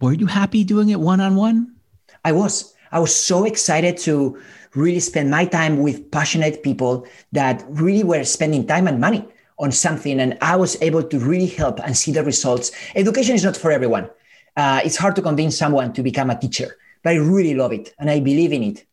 [0.00, 1.76] Were you happy doing it one on one?
[2.24, 2.74] I was.
[2.90, 4.40] I was so excited to
[4.74, 9.70] really spend my time with passionate people that really were spending time and money on
[9.70, 10.18] something.
[10.18, 12.72] And I was able to really help and see the results.
[12.94, 14.10] Education is not for everyone.
[14.56, 17.94] Uh, it's hard to convince someone to become a teacher, but I really love it
[17.98, 18.86] and I believe in it.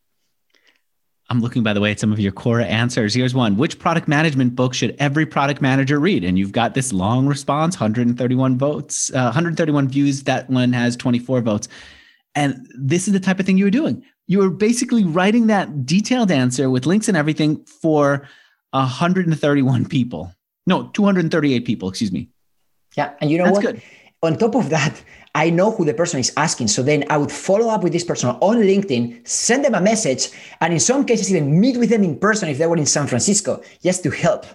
[1.30, 3.12] I'm looking, by the way, at some of your Quora answers.
[3.14, 6.24] Here's one Which product management book should every product manager read?
[6.24, 10.22] And you've got this long response 131 votes, uh, 131 views.
[10.22, 11.68] That one has 24 votes.
[12.34, 14.02] And this is the type of thing you were doing.
[14.26, 18.26] You were basically writing that detailed answer with links and everything for
[18.70, 20.32] 131 people.
[20.66, 22.28] No, 238 people, excuse me.
[22.96, 23.12] Yeah.
[23.20, 23.64] And you know That's what?
[23.64, 23.82] good.
[24.22, 25.02] On top of that,
[25.34, 26.68] I know who the person is asking.
[26.68, 30.28] So then I would follow up with this person on LinkedIn, send them a message,
[30.60, 33.06] and in some cases, even meet with them in person if they were in San
[33.06, 34.46] Francisco, just to help.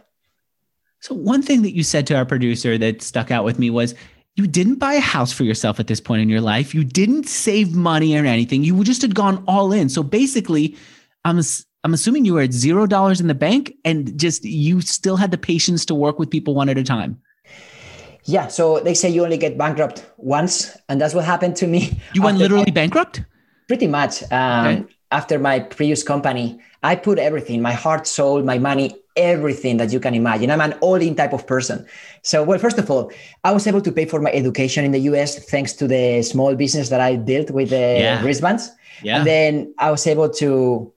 [0.99, 3.93] So, one thing that you said to our producer that stuck out with me was
[4.35, 6.73] you didn't buy a house for yourself at this point in your life.
[6.73, 8.63] You didn't save money or anything.
[8.63, 9.89] You just had gone all in.
[9.89, 10.77] So, basically,
[11.25, 11.39] I'm,
[11.83, 15.31] I'm assuming you were at zero dollars in the bank and just you still had
[15.31, 17.21] the patience to work with people one at a time.
[18.25, 18.47] Yeah.
[18.47, 21.99] So they say you only get bankrupt once, and that's what happened to me.
[22.13, 23.21] You went literally bankrupt?
[23.67, 24.23] Pretty much.
[24.31, 24.85] Um, okay.
[25.11, 29.99] After my previous company, I put everything my heart, soul, my money, everything that you
[29.99, 30.49] can imagine.
[30.51, 31.85] I'm an all in type of person.
[32.23, 33.11] So, well, first of all,
[33.43, 36.55] I was able to pay for my education in the US thanks to the small
[36.55, 38.23] business that I built with the yeah.
[38.23, 38.71] wristbands.
[39.01, 39.17] Yeah.
[39.17, 40.92] And then I was able to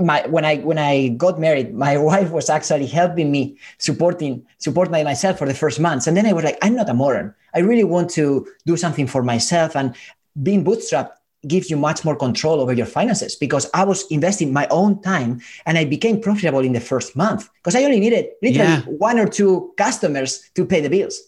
[0.00, 4.90] my when I when I got married, my wife was actually helping me supporting support
[4.90, 7.34] my, myself for the first months, and then I was like, I'm not a modern.
[7.54, 9.94] I really want to do something for myself, and
[10.42, 11.12] being bootstrapped
[11.46, 15.40] gives you much more control over your finances because I was investing my own time
[15.64, 18.80] and I became profitable in the first month because I only needed literally yeah.
[18.82, 21.20] one or two customers to pay the bills.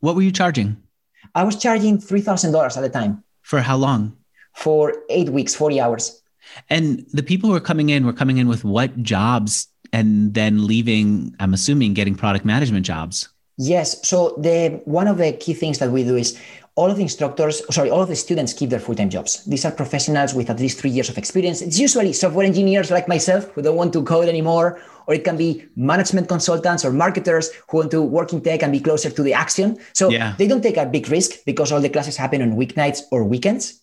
[0.00, 0.82] What were you charging?
[1.34, 3.22] I was charging three thousand dollars at the time.
[3.42, 4.16] For how long?
[4.54, 6.22] For eight weeks, forty hours.
[6.70, 10.66] And the people who are coming in were coming in with what jobs and then
[10.66, 13.28] leaving, I'm assuming, getting product management jobs.
[13.58, 14.06] Yes.
[14.06, 16.38] So the one of the key things that we do is
[16.74, 19.42] all of the instructors, sorry, all of the students keep their full-time jobs.
[19.46, 21.62] These are professionals with at least three years of experience.
[21.62, 25.38] It's usually software engineers like myself who don't want to code anymore, or it can
[25.38, 29.22] be management consultants or marketers who want to work in tech and be closer to
[29.22, 29.78] the action.
[29.94, 30.34] So yeah.
[30.36, 33.80] they don't take a big risk because all the classes happen on weeknights or weekends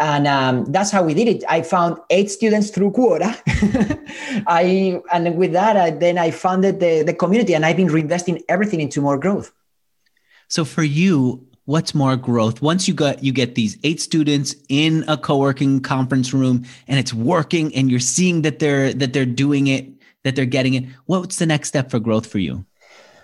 [0.00, 1.44] and um, that's how we did it.
[1.46, 3.36] I found eight students through Quora.
[4.46, 8.42] I and with that, I, then I founded the, the community, and I've been reinvesting
[8.48, 9.52] everything into more growth.
[10.48, 12.62] So for you, what's more growth?
[12.62, 17.12] Once you got you get these eight students in a co-working conference room, and it's
[17.12, 19.86] working, and you're seeing that they're that they're doing it,
[20.24, 20.84] that they're getting it.
[21.04, 22.64] What's the next step for growth for you?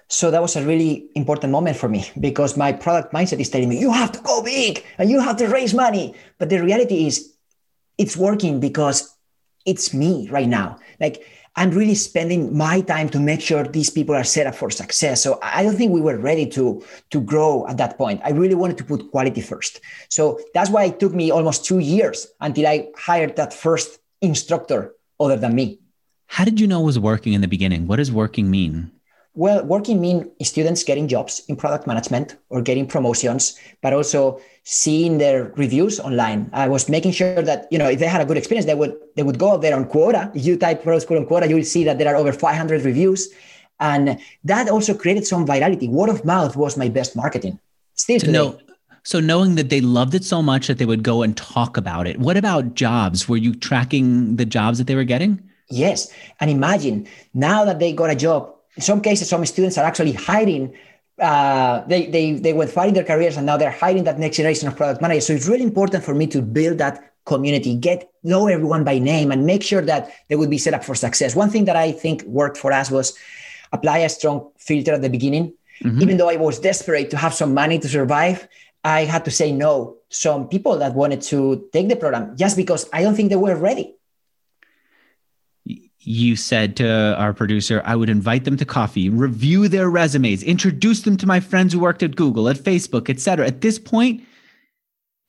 [0.08, 3.68] So that was a really important moment for me because my product mindset is telling
[3.68, 6.14] me, you have to go big and you have to raise money.
[6.38, 7.32] But the reality is,
[7.98, 9.16] it's working because
[9.64, 10.78] it's me right now.
[11.00, 11.26] Like,
[11.58, 15.22] I'm really spending my time to make sure these people are set up for success.
[15.22, 18.20] So I don't think we were ready to, to grow at that point.
[18.22, 19.80] I really wanted to put quality first.
[20.10, 24.94] So that's why it took me almost two years until I hired that first instructor
[25.18, 25.80] other than me.
[26.26, 27.86] How did you know it was working in the beginning?
[27.86, 28.90] What does working mean?
[29.36, 35.18] Well, working mean students getting jobs in product management or getting promotions, but also seeing
[35.18, 36.48] their reviews online.
[36.54, 38.96] I was making sure that you know if they had a good experience, they would
[39.14, 40.34] they would go there on Quora.
[40.34, 42.82] If you type product school on Quora, you will see that there are over 500
[42.82, 43.28] reviews,
[43.78, 45.90] and that also created some virality.
[45.90, 47.58] Word of mouth was my best marketing.
[47.94, 48.32] Still today.
[48.32, 48.58] No.
[49.02, 52.08] So knowing that they loved it so much that they would go and talk about
[52.08, 52.18] it.
[52.18, 53.28] What about jobs?
[53.28, 55.40] Were you tracking the jobs that they were getting?
[55.70, 56.10] Yes.
[56.40, 60.12] And imagine now that they got a job, in some cases, some students are actually
[60.12, 60.74] hiding.
[61.18, 64.68] Uh, they, they, they were fighting their careers and now they're hiding that next generation
[64.68, 65.26] of product managers.
[65.26, 69.32] So it's really important for me to build that community, get know everyone by name,
[69.32, 71.34] and make sure that they would be set up for success.
[71.34, 73.18] One thing that I think worked for us was
[73.72, 75.54] apply a strong filter at the beginning.
[75.82, 76.02] Mm-hmm.
[76.02, 78.46] Even though I was desperate to have some money to survive,
[78.84, 79.96] I had to say no.
[80.10, 83.56] Some people that wanted to take the program just because I don't think they were
[83.56, 83.95] ready
[86.06, 91.02] you said to our producer, I would invite them to coffee, review their resumes, introduce
[91.02, 93.44] them to my friends who worked at Google, at Facebook, etc.
[93.44, 94.22] At this point,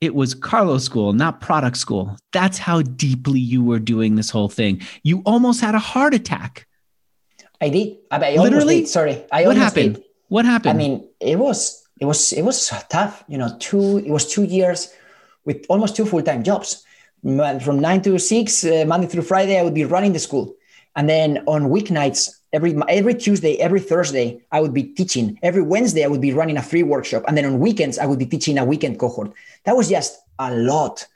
[0.00, 2.16] it was Carlo school, not product school.
[2.32, 4.80] That's how deeply you were doing this whole thing.
[5.02, 6.68] You almost had a heart attack.
[7.60, 7.96] I did.
[8.12, 8.82] I, I Literally?
[8.82, 8.88] Did.
[8.88, 9.24] Sorry.
[9.32, 9.96] I what happened?
[9.96, 10.04] Did.
[10.28, 10.70] What happened?
[10.70, 13.24] I mean, it was it was it was tough.
[13.26, 14.94] You know, two it was two years
[15.44, 16.84] with almost two full time jobs.
[17.20, 20.54] From nine to six, uh, Monday through Friday, I would be running the school
[20.98, 25.38] And then on weeknights, every every Tuesday, every Thursday, I would be teaching.
[25.44, 28.18] Every Wednesday, I would be running a free workshop, and then on weekends, I would
[28.18, 29.32] be teaching a weekend cohort.
[29.62, 31.06] That was just a lot,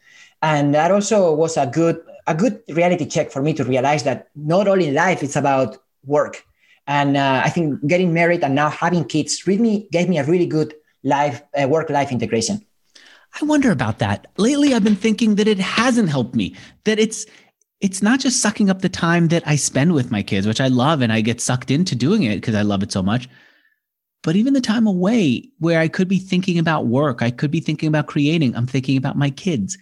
[0.41, 4.29] and that also was a good a good reality check for me to realize that
[4.37, 6.45] not all in life it's about work.
[6.87, 10.47] And uh, I think getting married and now having kids really gave me a really
[10.47, 12.65] good life uh, work life integration.
[13.41, 14.27] I wonder about that.
[14.37, 16.55] Lately, I've been thinking that it hasn't helped me.
[16.85, 17.27] That it's
[17.83, 20.69] it's not just sucking up the time that I spend with my kids, which I
[20.69, 23.29] love and I get sucked into doing it because I love it so much.
[24.23, 27.59] But even the time away where I could be thinking about work, I could be
[27.59, 29.77] thinking about creating, I'm thinking about my kids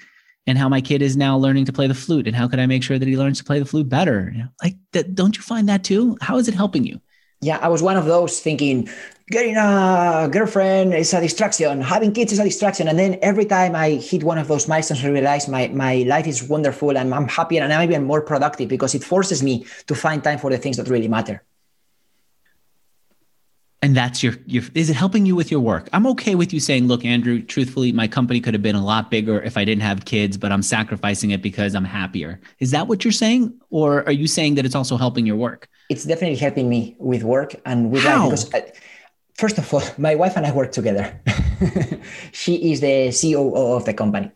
[0.47, 2.65] and how my kid is now learning to play the flute and how can I
[2.65, 4.35] make sure that he learns to play the flute better?
[4.63, 6.17] Like that, don't you find that too?
[6.23, 7.03] How is it helping you?
[7.43, 8.89] Yeah, I was one of those thinking,
[9.31, 12.89] getting a girlfriend is a distraction, having kids is a distraction.
[12.89, 16.27] And then every time I hit one of those milestones, I realize my, my life
[16.27, 19.95] is wonderful and I'm happier and I'm even more productive because it forces me to
[19.95, 21.45] find time for the things that really matter.
[23.83, 25.89] And that's your, your, is it helping you with your work?
[25.95, 29.11] I'm okay with you saying, look, Andrew, truthfully, my company could have been a lot
[29.11, 32.41] bigger if I didn't have kids, but I'm sacrificing it because I'm happier.
[32.59, 33.59] Is that what you're saying?
[33.71, 35.67] Or are you saying that it's also helping your work?
[35.89, 38.29] It's definitely helping me with work and with How?
[38.29, 38.71] life because I,
[39.41, 41.19] first of all, my wife and I work together.
[42.33, 44.31] she is the COO of the company.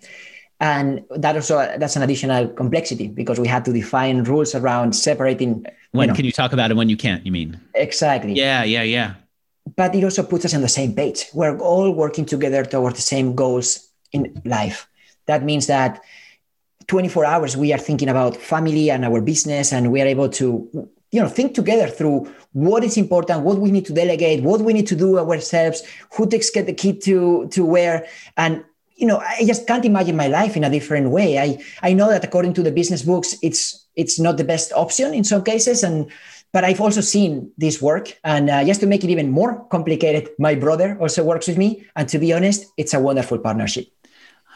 [0.61, 5.67] And that also that's an additional complexity because we had to define rules around separating.
[5.93, 7.61] When you know, can you talk about it when you can't, you mean?
[7.75, 8.33] Exactly.
[8.33, 9.15] Yeah, yeah, yeah.
[9.77, 11.27] But it also puts us on the same page.
[11.35, 14.89] We're all working together toward the same goals in life.
[15.27, 16.01] That means that
[16.87, 20.89] 24 hours we are thinking about family and our business and we are able to
[21.15, 24.73] you know think together through what is important what we need to delegate what we
[24.73, 25.83] need to do ourselves
[26.15, 28.05] who takes get the kid to to where
[28.37, 28.65] and
[28.97, 31.49] you know i just can't imagine my life in a different way i
[31.89, 35.23] i know that according to the business books it's it's not the best option in
[35.23, 36.11] some cases and
[36.53, 40.29] but i've also seen this work and uh, just to make it even more complicated
[40.39, 43.87] my brother also works with me and to be honest it's a wonderful partnership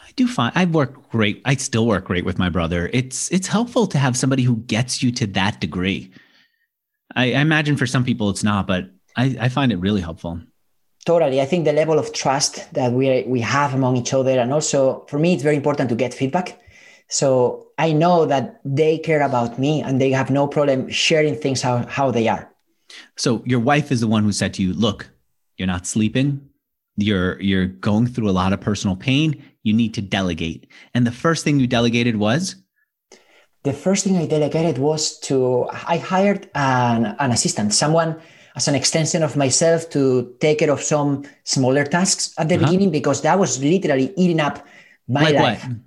[0.07, 1.39] I do find I work great.
[1.45, 2.89] I still work great with my brother.
[2.93, 6.11] It's it's helpful to have somebody who gets you to that degree.
[7.15, 10.41] I, I imagine for some people it's not, but I, I find it really helpful.
[11.05, 11.41] Totally.
[11.41, 15.05] I think the level of trust that we we have among each other, and also
[15.07, 16.59] for me, it's very important to get feedback.
[17.09, 21.61] So I know that they care about me and they have no problem sharing things
[21.61, 22.53] how, how they are.
[23.17, 25.09] So your wife is the one who said to you, look,
[25.57, 26.47] you're not sleeping.
[26.97, 29.43] You're you're going through a lot of personal pain.
[29.63, 30.67] You need to delegate.
[30.93, 32.55] And the first thing you delegated was
[33.63, 38.19] the first thing I delegated was to I hired an, an assistant, someone
[38.55, 42.65] as an extension of myself to take care of some smaller tasks at the uh-huh.
[42.65, 44.65] beginning because that was literally eating up
[45.07, 45.67] my like life.
[45.67, 45.77] What?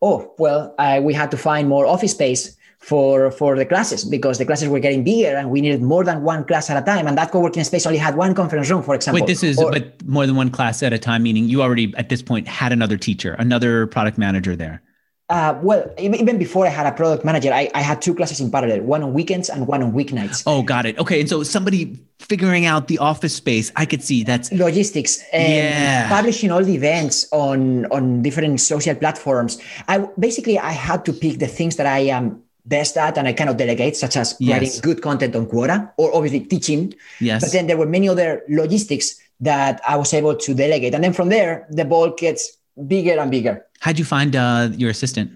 [0.00, 4.44] Oh well, we had to find more office space for for the classes because the
[4.44, 7.18] classes were getting bigger and we needed more than one class at a time and
[7.18, 10.06] that co-working space only had one conference room for example wait this is or, but
[10.06, 12.96] more than one class at a time meaning you already at this point had another
[12.96, 14.80] teacher another product manager there
[15.28, 18.50] uh, well, even before I had a product manager, I, I had two classes in
[18.50, 20.42] parallel, one on weekends and one on weeknights.
[20.46, 20.98] Oh, got it.
[20.98, 21.20] Okay.
[21.20, 26.08] And so somebody figuring out the office space, I could see that's logistics and yeah.
[26.08, 29.58] publishing all the events on, on different social platforms.
[29.86, 33.34] I basically, I had to pick the things that I am best at and I
[33.34, 34.52] cannot delegate, such as yes.
[34.52, 36.94] writing good content on Quora or obviously teaching.
[37.20, 37.42] Yes.
[37.42, 40.94] But then there were many other logistics that I was able to delegate.
[40.94, 43.66] And then from there, the ball gets bigger and bigger.
[43.80, 45.32] How'd you find uh, your assistant?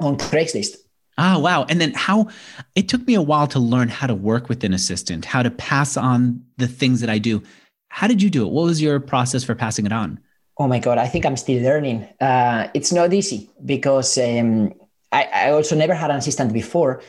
[0.00, 0.76] On Craigslist.
[1.16, 1.64] Oh, wow.
[1.68, 2.28] And then how
[2.74, 5.50] it took me a while to learn how to work with an assistant, how to
[5.50, 7.42] pass on the things that I do.
[7.88, 8.50] How did you do it?
[8.50, 10.18] What was your process for passing it on?
[10.58, 12.08] Oh my God, I think I'm still learning.
[12.20, 14.72] Uh, it's not easy because um,
[15.12, 17.02] I, I also never had an assistant before,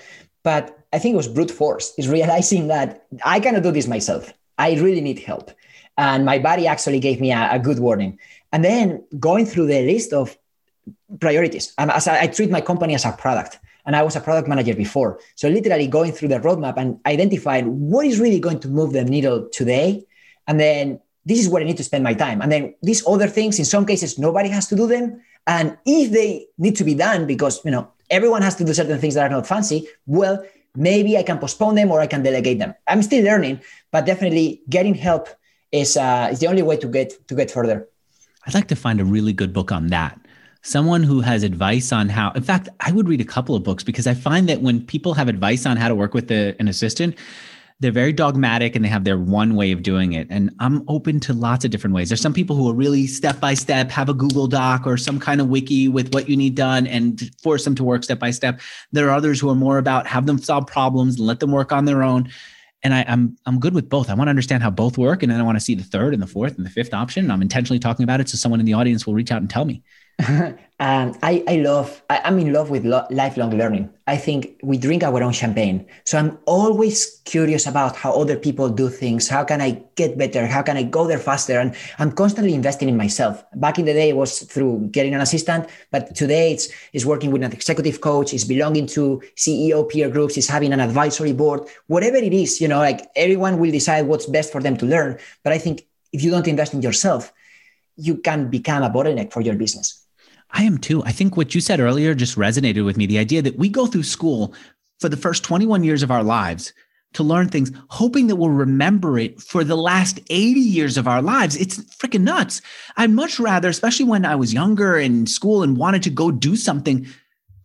[0.44, 4.32] but I think it was brute force, is realizing that I cannot do this myself.
[4.58, 5.52] I really need help.
[5.98, 8.20] And my body actually gave me a, a good warning.
[8.56, 10.38] And then going through the list of
[11.20, 14.22] priorities, and as I, I treat my company as a product, and I was a
[14.22, 15.20] product manager before.
[15.36, 19.04] So literally going through the roadmap and identifying what is really going to move the
[19.04, 20.06] needle today.
[20.48, 22.42] And then this is where I need to spend my time.
[22.42, 25.22] And then these other things, in some cases, nobody has to do them.
[25.46, 29.00] And if they need to be done because you know everyone has to do certain
[29.00, 30.42] things that are not fancy, well,
[30.78, 32.74] maybe I can postpone them or I can delegate them.
[32.88, 33.60] I'm still learning,
[33.92, 35.28] but definitely getting help
[35.74, 37.90] is uh, is the only way to get to get further.
[38.46, 40.20] I'd like to find a really good book on that.
[40.62, 43.84] Someone who has advice on how, in fact, I would read a couple of books
[43.84, 47.16] because I find that when people have advice on how to work with an assistant,
[47.82, 50.28] they're very dogmatic and they have their one way of doing it.
[50.30, 52.10] And I'm open to lots of different ways.
[52.10, 55.20] There's some people who are really step by step, have a Google Doc or some
[55.20, 58.32] kind of wiki with what you need done and force them to work step by
[58.32, 58.62] step.
[58.92, 61.72] There are others who are more about have them solve problems and let them work
[61.72, 62.30] on their own.
[62.86, 64.12] And I, I'm I'm good with both.
[64.12, 66.14] I want to understand how both work, and then I want to see the third
[66.14, 67.32] and the fourth and the fifth option.
[67.32, 69.66] I'm intentionally talking about it so someone in the audience will reach out and tell
[69.66, 69.82] me.
[70.80, 73.90] and I, I love, I, am in love with lo- lifelong learning.
[74.08, 75.86] I think we drink our own champagne.
[76.06, 79.28] So I'm always curious about how other people do things.
[79.28, 80.48] How can I get better?
[80.48, 81.60] How can I go there faster?
[81.60, 83.44] And I'm constantly investing in myself.
[83.56, 87.32] Back in the day, it was through getting an assistant, but today it's, it's working
[87.32, 91.68] with an executive coach, it's belonging to CEO peer groups, it's having an advisory board,
[91.88, 95.18] whatever it is, you know, like everyone will decide what's best for them to learn.
[95.44, 97.34] But I think if you don't invest in yourself,
[97.98, 100.05] you can become a bottleneck for your business.
[100.56, 101.04] I am too.
[101.04, 103.06] I think what you said earlier just resonated with me.
[103.06, 104.54] The idea that we go through school
[105.00, 106.72] for the first 21 years of our lives
[107.14, 111.22] to learn things, hoping that we'll remember it for the last 80 years of our
[111.22, 111.58] lives.
[111.58, 112.62] It's freaking nuts.
[112.96, 116.56] I'd much rather, especially when I was younger in school and wanted to go do
[116.56, 117.06] something,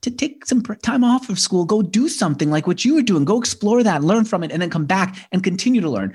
[0.03, 3.24] to take some time off of school, go do something like what you were doing,
[3.24, 6.14] go explore that, learn from it, and then come back and continue to learn.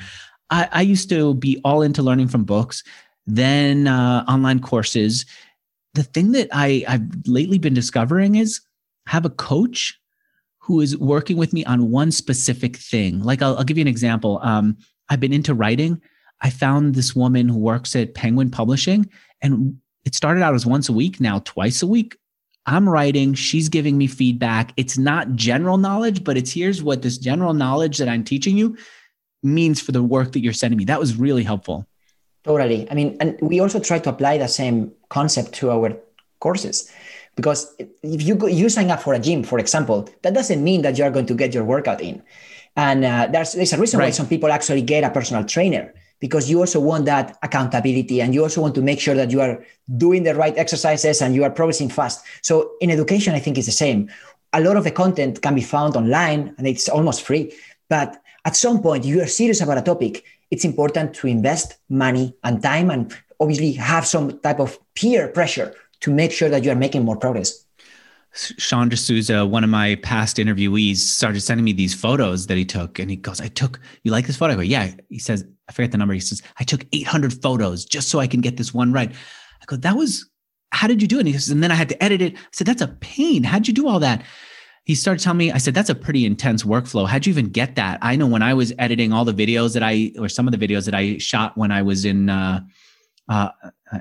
[0.50, 2.84] I, I used to be all into learning from books,
[3.28, 5.26] then uh, online courses
[5.96, 8.62] the thing that I, I've lately been discovering is
[9.08, 10.00] have a coach
[10.60, 13.22] who is working with me on one specific thing.
[13.22, 14.40] Like I'll, I'll give you an example.
[14.44, 14.78] Um,
[15.10, 16.02] I've been into writing.
[16.42, 19.10] I found this woman who works at Penguin Publishing,
[19.42, 22.18] and it started out as once a week, now twice a week.
[22.66, 24.74] I'm writing, she's giving me feedback.
[24.76, 28.76] It's not general knowledge, but it's here's what this general knowledge that I'm teaching you
[29.44, 30.86] means for the work that you're sending me.
[30.86, 31.88] That was really helpful.
[32.44, 32.90] Totally.
[32.92, 35.90] I mean, and we also try to apply the same concept to our
[36.40, 36.78] courses.
[37.38, 37.62] Because
[38.16, 40.98] if you go, you sign up for a gym, for example, that doesn't mean that
[40.98, 42.16] you are going to get your workout in.
[42.76, 44.08] And uh, there's, there's a reason right.
[44.08, 48.34] why some people actually get a personal trainer because you also want that accountability and
[48.34, 49.56] you also want to make sure that you are
[49.98, 52.26] doing the right exercises and you are progressing fast.
[52.42, 54.10] So in education, I think it's the same.
[54.54, 57.54] A lot of the content can be found online and it's almost free.
[57.90, 58.10] But
[58.46, 62.62] at some point, you are serious about a topic, it's important to invest money and
[62.62, 66.76] time and obviously have some type of peer pressure to make sure that you are
[66.76, 67.66] making more progress.
[68.34, 73.00] Sean D'Souza, one of my past interviewees, started sending me these photos that he took.
[73.00, 74.54] And he goes, I took, you like this photo?
[74.54, 74.92] I go, yeah.
[75.08, 76.14] He says, I forget the number.
[76.14, 79.10] He says, I took 800 photos just so I can get this one right.
[79.10, 80.30] I go, that was,
[80.72, 81.22] how did you do it?
[81.22, 82.36] And he says, and then I had to edit it.
[82.36, 83.44] I said, that's a pain.
[83.44, 84.24] How'd you do all that?
[84.86, 87.08] he started telling me, I said, that's a pretty intense workflow.
[87.08, 87.98] How'd you even get that?
[88.04, 90.68] I know when I was editing all the videos that I, or some of the
[90.68, 92.62] videos that I shot when I was in uh,
[93.28, 93.50] uh,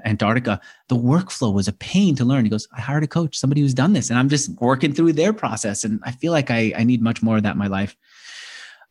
[0.05, 2.45] Antarctica, the workflow was a pain to learn.
[2.45, 5.13] He goes, I hired a coach, somebody who's done this, and I'm just working through
[5.15, 5.85] their process.
[5.85, 7.97] And I feel like I, I need much more of that in my life.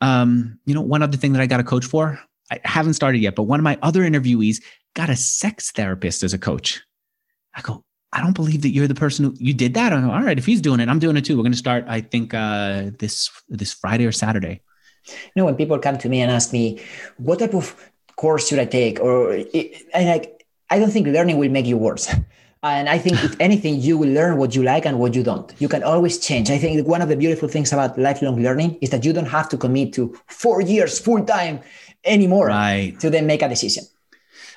[0.00, 2.18] Um, you know, one other thing that I got a coach for,
[2.50, 4.62] I haven't started yet, but one of my other interviewees
[4.94, 6.82] got a sex therapist as a coach.
[7.54, 9.92] I go, I don't believe that you're the person who you did that.
[9.92, 10.38] I'm all right.
[10.38, 11.36] If he's doing it, I'm doing it too.
[11.36, 14.62] We're going to start, I think, uh, this this Friday or Saturday.
[15.06, 16.80] You know, when people come to me and ask me,
[17.16, 17.74] what type of
[18.16, 19.00] course should I take?
[19.00, 22.12] Or I like, I don't think learning will make you worse.
[22.64, 25.52] And I think if anything, you will learn what you like and what you don't.
[25.58, 26.50] You can always change.
[26.50, 29.50] I think one of the beautiful things about lifelong learning is that you don't have
[29.50, 31.60] to commit to four years full time
[32.06, 32.98] anymore right.
[33.00, 33.84] to then make a decision.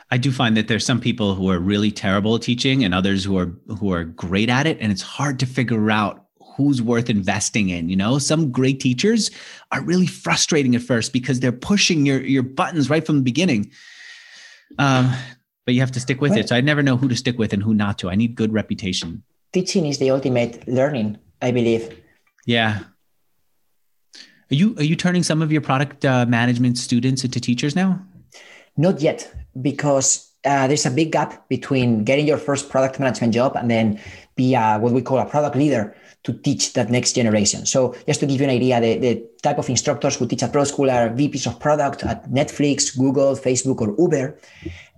[0.09, 3.25] I do find that there's some people who are really terrible at teaching and others
[3.25, 6.26] who are who are great at it and it's hard to figure out
[6.57, 8.19] who's worth investing in you know?
[8.19, 9.31] Some great teachers
[9.71, 13.71] are really frustrating at first because they're pushing your your buttons right from the beginning.
[14.79, 15.13] Um,
[15.65, 17.37] but you have to stick with well, it so i never know who to stick
[17.37, 18.09] with and who not to.
[18.09, 19.23] I need good reputation.
[19.53, 21.95] Teaching is the ultimate learning i believe.
[22.45, 22.79] Yeah.
[24.49, 28.01] Are you are you turning some of your product uh, management students into teachers now?
[28.77, 29.31] Not yet
[29.61, 33.99] because uh, there's a big gap between getting your first product management job and then
[34.35, 37.65] be a, what we call a product leader to teach that next generation.
[37.65, 40.51] So just to give you an idea, the, the type of instructors who teach at
[40.51, 44.37] Pro School are VPs of product at Netflix, Google, Facebook, or Uber.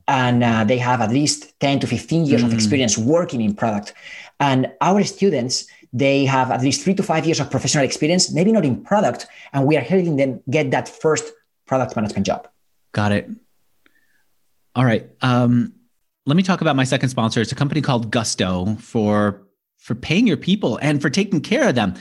[0.07, 2.45] And uh, they have at least 10 to 15 years mm.
[2.45, 3.93] of experience working in product.
[4.39, 8.51] And our students, they have at least three to five years of professional experience, maybe
[8.51, 9.28] not in product.
[9.53, 11.32] And we are helping them get that first
[11.67, 12.47] product management job.
[12.91, 13.30] Got it.
[14.76, 15.07] All right.
[15.22, 15.74] Um,
[16.26, 17.41] let me talk about my second sponsor.
[17.41, 19.43] It's a company called Gusto for
[19.80, 21.95] for paying your people and for taking care of them.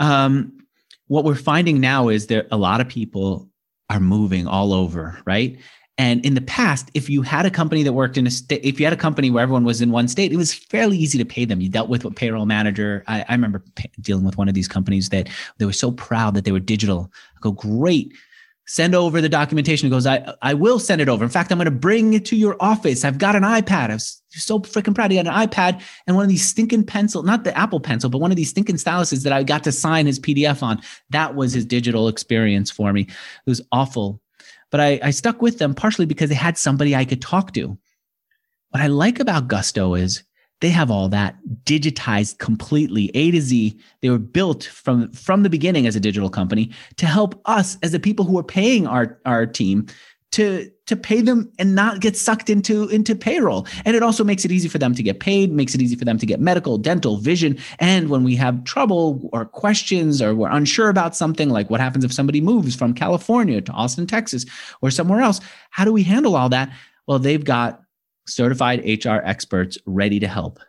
[0.00, 0.58] Um,
[1.06, 3.48] what we're finding now is that a lot of people
[3.88, 5.58] are moving all over, right?
[5.96, 8.78] And in the past, if you had a company that worked in a state, if
[8.78, 11.24] you had a company where everyone was in one state, it was fairly easy to
[11.24, 11.60] pay them.
[11.60, 13.02] You dealt with a payroll manager.
[13.08, 13.64] I, I remember
[14.00, 17.10] dealing with one of these companies that they were so proud that they were digital.
[17.36, 18.12] I go, great
[18.68, 19.86] send over the documentation.
[19.86, 21.24] He goes, I, I will send it over.
[21.24, 23.02] In fact, I'm going to bring it to your office.
[23.02, 23.90] I've got an iPad.
[23.90, 25.10] I was so freaking proud.
[25.10, 28.18] He had an iPad and one of these stinking pencil, not the Apple pencil, but
[28.18, 30.82] one of these stinking styluses that I got to sign his PDF on.
[31.10, 33.02] That was his digital experience for me.
[33.02, 33.08] It
[33.46, 34.20] was awful.
[34.70, 37.78] But I, I stuck with them partially because they had somebody I could talk to.
[38.68, 40.24] What I like about Gusto is
[40.60, 43.78] they have all that digitized completely a to z.
[44.00, 47.92] They were built from from the beginning as a digital company to help us as
[47.92, 49.86] the people who are paying our our team
[50.30, 53.66] to to pay them and not get sucked into into payroll.
[53.84, 56.04] And it also makes it easy for them to get paid makes it easy for
[56.04, 57.56] them to get medical dental vision.
[57.78, 62.04] And when we have trouble or questions or we're unsure about something like what happens
[62.04, 64.44] if somebody moves from california to austin texas
[64.82, 65.40] or somewhere else
[65.70, 66.70] how do we handle all that?
[67.06, 67.82] Well they've got
[68.28, 70.60] certified HR experts ready to help.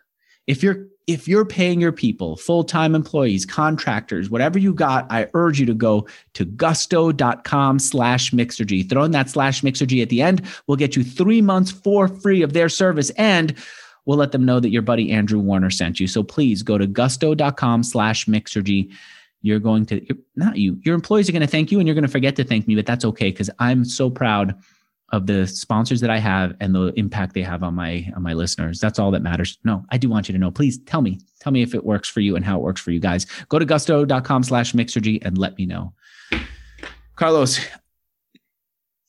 [0.46, 5.58] If you're if you're paying your people, full-time employees, contractors, whatever you got, I urge
[5.58, 8.88] you to go to gusto.com slash mixergy.
[8.88, 10.46] Throw in that slash mixergy at the end.
[10.68, 13.56] We'll get you three months for free of their service and
[14.06, 16.06] we'll let them know that your buddy Andrew Warner sent you.
[16.06, 18.92] So please go to gusto.com slash mixergy.
[19.42, 20.06] You're going to,
[20.36, 22.44] not you, your employees are going to thank you and you're going to forget to
[22.44, 24.54] thank me, but that's okay because I'm so proud
[25.12, 28.32] of the sponsors that I have and the impact they have on my on my
[28.32, 28.78] listeners.
[28.78, 29.58] That's all that matters.
[29.64, 30.50] No, I do want you to know.
[30.50, 31.20] Please tell me.
[31.40, 33.26] Tell me if it works for you and how it works for you guys.
[33.48, 35.92] Go to gusto.com slash mixergy and let me know.
[37.16, 37.60] Carlos,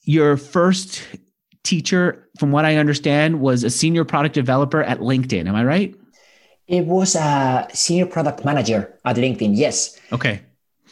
[0.03, 1.03] your first
[1.63, 5.47] teacher, from what I understand, was a senior product developer at LinkedIn.
[5.47, 5.95] Am I right?
[6.67, 9.57] It was a senior product manager at LinkedIn.
[9.57, 9.99] Yes.
[10.11, 10.41] Okay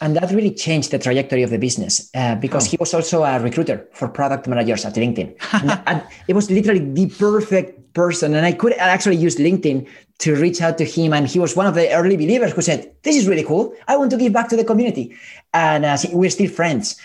[0.00, 2.70] and that really changed the trajectory of the business uh, because oh.
[2.70, 5.36] he was also a recruiter for product managers at LinkedIn.
[5.52, 8.34] and, and, it was literally the perfect person.
[8.34, 9.86] And I could actually use LinkedIn
[10.18, 11.12] to reach out to him.
[11.12, 13.74] And he was one of the early believers who said, This is really cool.
[13.88, 15.14] I want to give back to the community.
[15.52, 16.98] And uh, we're still friends.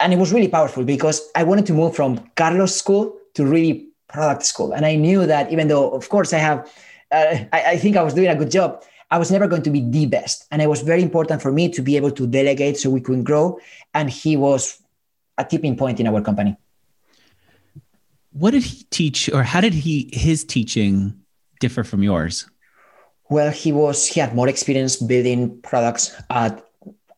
[0.00, 3.88] And it was really powerful because I wanted to move from Carlos school to really
[4.08, 4.72] product school.
[4.72, 6.70] And I knew that even though, of course, I have,
[7.12, 9.70] uh, I, I think I was doing a good job I was never going to
[9.70, 10.46] be the best.
[10.50, 13.24] And it was very important for me to be able to delegate so we could
[13.24, 13.58] grow.
[13.94, 14.82] And he was
[15.38, 16.56] a tipping point in our company.
[18.32, 21.14] What did he teach or how did he his teaching
[21.60, 22.48] differ from yours?
[23.30, 26.62] Well, he was he had more experience building products at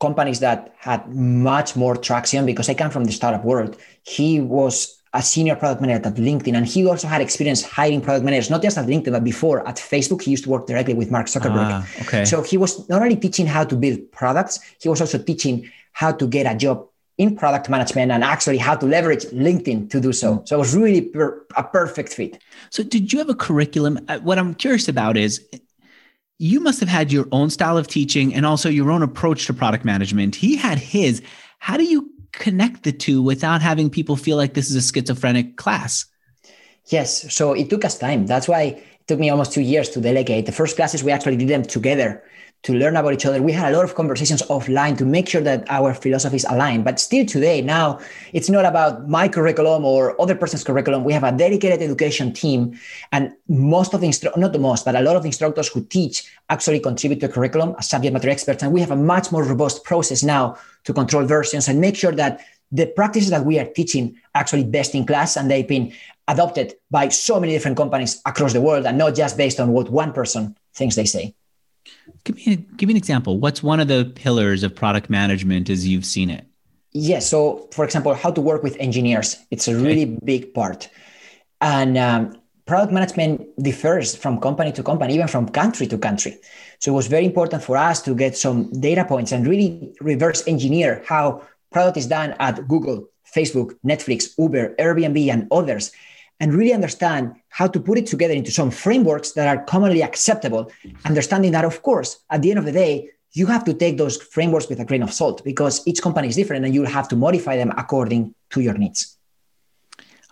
[0.01, 3.77] companies that had much more traction because I come from the startup world.
[4.03, 8.25] He was a senior product manager at LinkedIn, and he also had experience hiring product
[8.25, 10.23] managers, not just at LinkedIn, but before at Facebook.
[10.23, 11.71] He used to work directly with Mark Zuckerberg.
[11.71, 12.25] Ah, okay.
[12.25, 16.13] So he was not only teaching how to build products, he was also teaching how
[16.13, 16.87] to get a job
[17.17, 20.37] in product management and actually how to leverage LinkedIn to do so.
[20.37, 20.49] Mm.
[20.49, 22.41] So it was really per, a perfect fit.
[22.71, 23.99] So, did you have a curriculum?
[24.09, 25.45] Uh, what I'm curious about is
[26.39, 29.55] you must have had your own style of teaching and also your own approach to
[29.55, 30.37] product management.
[30.37, 31.21] He had his.
[31.59, 35.57] How do you connect the two without having people feel like this is a schizophrenic
[35.57, 36.07] class?
[36.87, 37.33] Yes.
[37.33, 38.27] So it took us time.
[38.27, 40.47] That's why it took me almost two years to delegate.
[40.47, 42.23] The first classes, we actually did them together
[42.65, 43.41] to learn about each other.
[43.41, 46.83] We had a lot of conversations offline to make sure that our philosophies align.
[46.83, 48.01] But still today, now
[48.33, 51.05] it's not about my curriculum or other person's curriculum.
[51.05, 52.79] We have a dedicated education team,
[53.13, 56.81] and most of the not the most, but a lot of instructors who teach actually
[56.81, 58.63] contribute to curriculum as subject matter experts.
[58.63, 62.13] And we have a much more robust process now to control versions and make sure
[62.13, 62.41] that
[62.73, 65.93] the practices that we are teaching are actually best in class and they've been
[66.27, 69.91] adopted by so many different companies across the world and not just based on what
[69.91, 71.35] one person thinks they say.
[72.25, 73.39] Give me, a, give me an example.
[73.39, 76.47] What's one of the pillars of product management as you've seen it?
[76.93, 77.29] Yes.
[77.29, 79.37] So, for example, how to work with engineers.
[79.51, 80.19] It's a really okay.
[80.25, 80.89] big part.
[81.61, 86.39] And um, product management differs from company to company, even from country to country.
[86.81, 90.47] So, it was very important for us to get some data points and really reverse
[90.47, 95.93] engineer how product is done at Google, Facebook, Netflix, Uber, Airbnb, and others
[96.41, 100.71] and really understand how to put it together into some frameworks that are commonly acceptable.
[101.05, 104.17] Understanding that, of course, at the end of the day, you have to take those
[104.17, 107.17] frameworks with a grain of salt because each company is different and you'll have to
[107.17, 109.19] modify them according to your needs.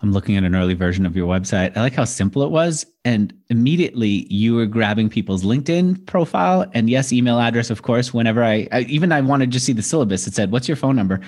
[0.03, 1.77] I'm looking at an early version of your website.
[1.77, 2.85] I like how simple it was.
[3.05, 8.13] And immediately you were grabbing people's LinkedIn profile and yes, email address, of course.
[8.13, 10.97] Whenever I, I even I wanted to see the syllabus, it said, What's your phone
[10.97, 11.21] number?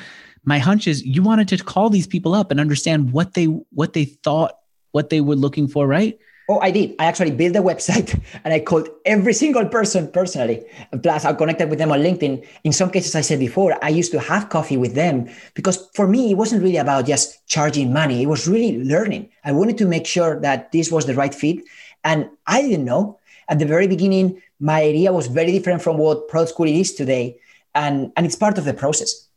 [0.44, 3.94] My hunch is you wanted to call these people up and understand what they what
[3.94, 4.58] they thought
[4.92, 6.18] what they were looking for, right?
[6.50, 6.94] Oh, I did.
[6.98, 10.64] I actually built a website and I called every single person personally.
[11.02, 12.46] Plus, I connected with them on LinkedIn.
[12.64, 16.08] In some cases, I said before, I used to have coffee with them because for
[16.08, 18.22] me, it wasn't really about just charging money.
[18.22, 19.28] It was really learning.
[19.44, 21.58] I wanted to make sure that this was the right fit.
[22.02, 23.18] And I didn't know.
[23.50, 27.40] At the very beginning, my idea was very different from what Product School is today.
[27.74, 29.28] And, and it's part of the process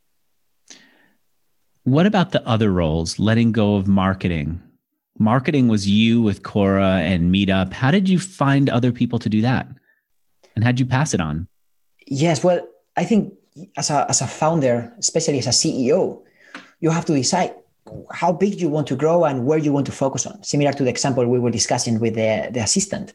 [1.83, 3.19] What about the other roles?
[3.19, 4.61] Letting go of marketing.
[5.17, 7.73] Marketing was you with Quora and Meetup.
[7.73, 9.67] How did you find other people to do that?
[10.55, 11.47] And how'd you pass it on?
[12.07, 13.33] Yes, well, I think
[13.77, 16.23] as a, as a founder, especially as a CEO,
[16.79, 17.53] you have to decide
[18.11, 20.41] how big you want to grow and where you want to focus on.
[20.43, 23.13] Similar to the example we were discussing with the, the assistant.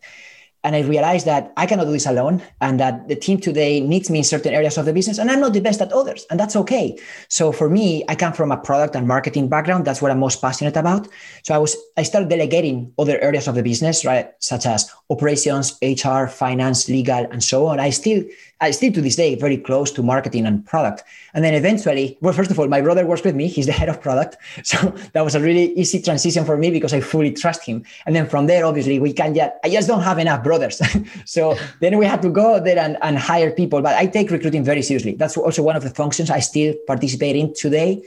[0.66, 4.10] And I realized that I cannot do this alone and that the team today needs
[4.10, 6.26] me in certain areas of the business and I'm not the best at others.
[6.28, 6.98] And that's okay.
[7.28, 9.84] So for me, I come from a product and marketing background.
[9.84, 11.06] That's what I'm most passionate about.
[11.44, 14.32] So I was, I started delegating other areas of the business, right?
[14.40, 17.78] Such as operations, HR, finance, legal, and so on.
[17.78, 18.24] I still
[18.60, 21.04] I still to this day very close to marketing and product.
[21.34, 23.48] And then eventually, well, first of all, my brother works with me.
[23.48, 24.36] He's the head of product.
[24.64, 27.84] So that was a really easy transition for me because I fully trust him.
[28.04, 30.80] And then from there, obviously, we can just, I just don't have enough brothers.
[31.24, 33.82] so then we had to go there and, and hire people.
[33.82, 35.14] But I take recruiting very seriously.
[35.14, 38.02] That's also one of the functions I still participate in today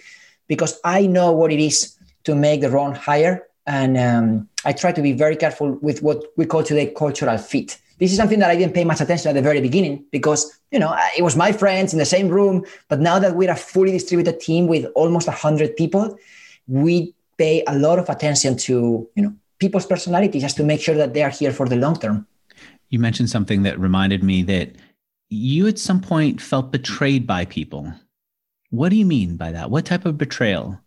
[0.47, 3.47] because I know what it is to make the wrong hire.
[3.67, 7.77] And um, I try to be very careful with what we call today cultural fit
[7.99, 10.79] this is something that I didn't pay much attention at the very beginning because, you
[10.79, 12.65] know, it was my friends in the same room.
[12.87, 16.17] But now that we're a fully distributed team with almost 100 people,
[16.67, 20.95] we pay a lot of attention to, you know, people's personalities just to make sure
[20.95, 22.25] that they are here for the long term.
[22.89, 24.71] You mentioned something that reminded me that
[25.29, 27.93] you at some point felt betrayed by people.
[28.69, 29.69] What do you mean by that?
[29.69, 30.79] What type of betrayal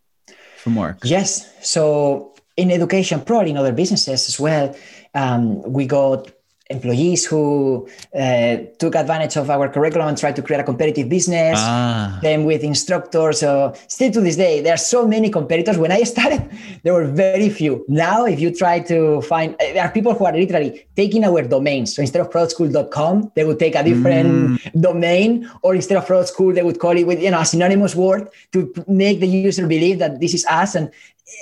[0.57, 0.97] from work?
[1.03, 1.47] Yes.
[1.65, 4.75] So in education, probably in other businesses as well,
[5.13, 6.31] um, we got
[6.69, 11.59] employees who uh, took advantage of our curriculum and tried to create a competitive business.
[11.59, 12.19] Ah.
[12.21, 13.39] Then with instructors.
[13.39, 15.77] So still to this day, there are so many competitors.
[15.77, 16.49] When I started,
[16.83, 17.85] there were very few.
[17.87, 21.41] Now, if you try to find, uh, there are people who are literally taking our
[21.41, 21.95] domains.
[21.95, 24.81] So instead of productschool.com, they would take a different mm.
[24.81, 27.95] domain, or instead of product school, they would call it with you know a synonymous
[27.95, 30.75] word to make the user believe that this is us.
[30.75, 30.91] And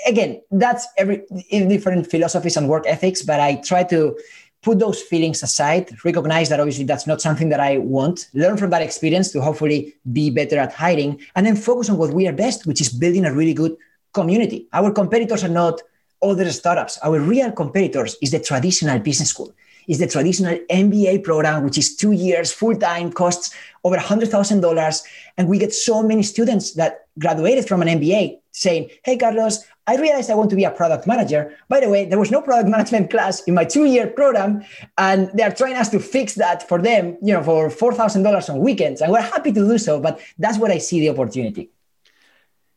[0.07, 3.21] again, that's every different philosophies and work ethics.
[3.21, 4.17] But I try to
[4.61, 8.69] put those feelings aside, recognize that obviously that's not something that I want, learn from
[8.69, 12.33] that experience to hopefully be better at hiding, and then focus on what we are
[12.33, 13.75] best, which is building a really good
[14.13, 14.67] community.
[14.73, 15.81] Our competitors are not
[16.21, 16.99] other startups.
[17.03, 19.51] Our real competitors is the traditional business school,
[19.87, 25.03] is the traditional MBA program, which is two years full time, costs over $100,000.
[25.37, 29.97] And we get so many students that graduated from an MBA saying, Hey, Carlos, I
[29.97, 31.53] realized I want to be a product manager.
[31.67, 34.63] By the way, there was no product management class in my two-year program,
[34.97, 38.47] and they're trying us to fix that for them, you know, for four thousand dollars
[38.47, 39.99] on weekends, and we're happy to do so.
[39.99, 41.71] But that's what I see the opportunity.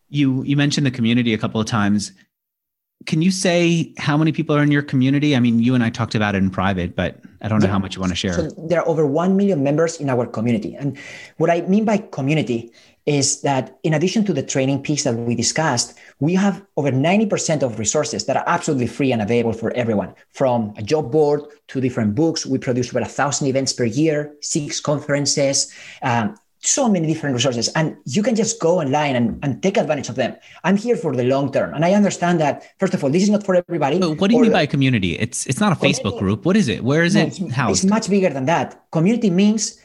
[0.09, 2.13] You you mentioned the community a couple of times.
[3.07, 5.37] Can you say how many people are in your community?
[5.37, 7.73] I mean, you and I talked about it in private, but I don't know yeah.
[7.73, 8.33] how much you want to share.
[8.33, 10.75] So there are over 1 million members in our community.
[10.75, 10.97] And
[11.37, 12.73] what I mean by community
[13.07, 17.63] is that in addition to the training piece that we discussed, we have over 90%
[17.63, 21.81] of resources that are absolutely free and available for everyone from a job board to
[21.81, 22.47] different books.
[22.47, 26.37] We produce over a thousand events per year, six conferences, um,
[26.67, 30.15] so many different resources and you can just go online and, and take advantage of
[30.15, 30.35] them.
[30.65, 33.29] I'm here for the long term and i understand that first of all this is
[33.29, 34.01] not for everybody.
[34.01, 35.19] So what do you mean by community?
[35.19, 36.47] It's it's not a facebook group.
[36.47, 36.83] What is it?
[36.83, 37.85] Where is no, it housed?
[37.85, 38.91] it's much bigger than that.
[38.93, 39.79] Community means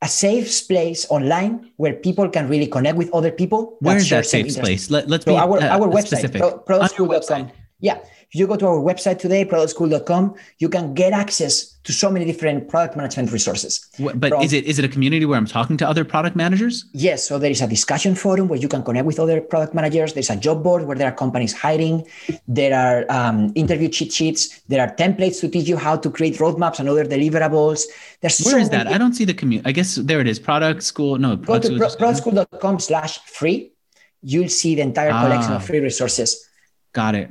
[0.00, 3.76] a safe place online where people can really connect with other people.
[3.80, 4.90] Where is that safe place?
[4.90, 7.50] Let, us so be our, uh, our website, pro, productschool.com.
[7.80, 7.98] Yeah.
[8.30, 12.26] If you go to our website today, productschool.com, you can get access to so many
[12.26, 13.88] different product management resources.
[13.98, 16.84] But From, is it is it a community where I'm talking to other product managers?
[16.92, 17.26] Yes.
[17.26, 20.12] So there is a discussion forum where you can connect with other product managers.
[20.12, 22.06] There's a job board where there are companies hiring.
[22.46, 24.60] There are um, interview cheat sheets.
[24.68, 27.84] There are templates to teach you how to create roadmaps and other deliverables.
[28.20, 28.84] There's where so is that?
[28.84, 29.66] Many, I don't see the community.
[29.66, 30.38] I guess there it is.
[30.38, 31.16] Product school.
[31.16, 31.36] No.
[31.36, 33.72] Go to pro- productschool.com slash free.
[34.20, 36.46] You'll see the entire collection ah, of free resources.
[36.92, 37.30] Got it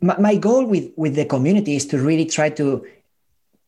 [0.00, 2.86] my, my goal with with the community is to really try to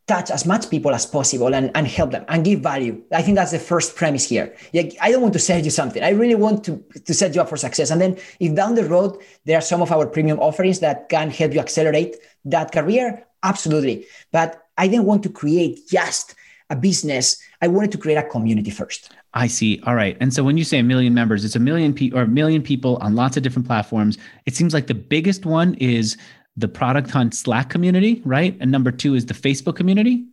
[0.09, 3.01] touch as much people as possible and, and help them and give value.
[3.12, 4.57] I think that's the first premise here.
[4.72, 6.03] Like, I don't want to sell you something.
[6.03, 7.91] I really want to, to set you up for success.
[7.91, 11.29] And then if down the road, there are some of our premium offerings that can
[11.29, 12.16] help you accelerate
[12.47, 14.07] that career, absolutely.
[14.33, 16.35] But I didn't want to create just
[16.70, 17.39] a business.
[17.61, 19.12] I wanted to create a community first.
[19.35, 19.81] I see.
[19.85, 20.16] All right.
[20.20, 22.62] And so when you say a million members, it's a million people or a million
[22.62, 24.16] people on lots of different platforms.
[24.47, 26.16] It seems like the biggest one is
[26.57, 28.57] the Product Hunt Slack community, right?
[28.61, 30.26] And number two is the Facebook community.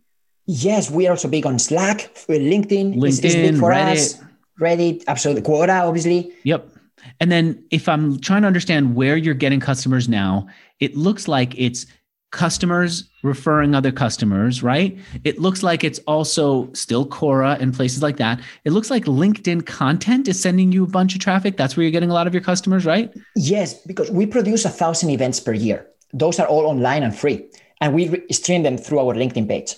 [0.46, 2.96] Yes, we are also big on Slack, LinkedIn.
[2.96, 3.92] LinkedIn, is, is big for Reddit.
[3.92, 4.20] us.
[4.60, 5.42] Reddit, absolutely.
[5.42, 6.32] Quora, obviously.
[6.44, 6.68] Yep.
[7.20, 10.48] And then if I'm trying to understand where you're getting customers now,
[10.80, 11.86] it looks like it's
[12.30, 14.98] customers referring other customers, right?
[15.24, 18.40] It looks like it's also still Quora and places like that.
[18.64, 21.56] It looks like LinkedIn content is sending you a bunch of traffic.
[21.56, 23.12] That's where you're getting a lot of your customers, right?
[23.34, 25.86] Yes, because we produce a thousand events per year.
[26.12, 27.46] Those are all online and free,
[27.80, 29.74] and we stream them through our LinkedIn page.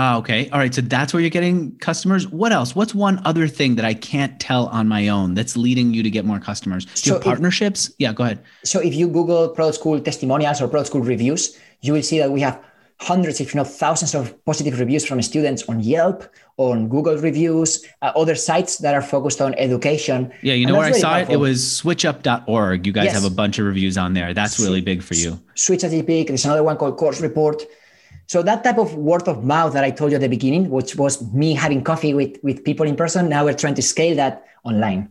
[0.00, 0.48] Ah, okay.
[0.50, 0.72] All right.
[0.72, 2.28] So that's where you're getting customers.
[2.28, 2.76] What else?
[2.76, 6.10] What's one other thing that I can't tell on my own that's leading you to
[6.16, 6.84] get more customers?
[6.84, 7.88] Do So your partnerships?
[7.88, 8.38] If, yeah, go ahead.
[8.62, 12.30] So if you Google Product School testimonials or Product School reviews, you will see that
[12.30, 12.62] we have
[13.00, 16.22] hundreds, if not thousands, of positive reviews from students on Yelp,
[16.58, 20.32] on Google reviews, uh, other sites that are focused on education.
[20.42, 21.34] Yeah, you know where I saw powerful.
[21.34, 21.38] it?
[21.38, 22.86] It was switchup.org.
[22.86, 23.14] You guys yes.
[23.14, 24.32] have a bunch of reviews on there.
[24.32, 25.40] That's really big for you.
[25.56, 26.28] SwitchUp.
[26.28, 27.64] There's another one called Course Report.
[28.28, 30.96] So that type of word of mouth that I told you at the beginning, which
[30.96, 34.46] was me having coffee with, with people in person, now we're trying to scale that
[34.64, 35.10] online.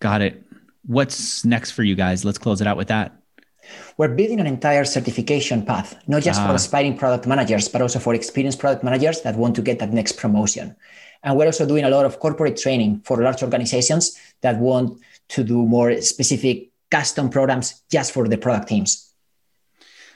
[0.00, 0.42] Got it.
[0.84, 2.24] What's next for you guys?
[2.24, 3.14] Let's close it out with that.
[3.96, 6.54] We're building an entire certification path, not just for ah.
[6.54, 10.16] aspiring product managers, but also for experienced product managers that want to get that next
[10.16, 10.74] promotion.
[11.22, 14.98] And we're also doing a lot of corporate training for large organizations that want
[15.28, 19.12] to do more specific custom programs just for the product teams.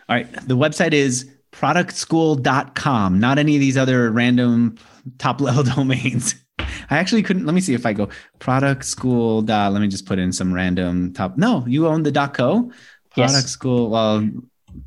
[0.08, 0.32] All right.
[0.48, 4.76] The website is productschool.com, not any of these other random
[5.18, 6.34] top level domains.
[6.58, 7.46] I actually couldn't.
[7.46, 9.42] Let me see if I go product school.
[9.42, 11.36] Dot, let me just put in some random top.
[11.36, 12.70] No, you own the dot co.
[13.10, 13.46] Product yes.
[13.46, 13.90] school.
[13.90, 14.28] Well,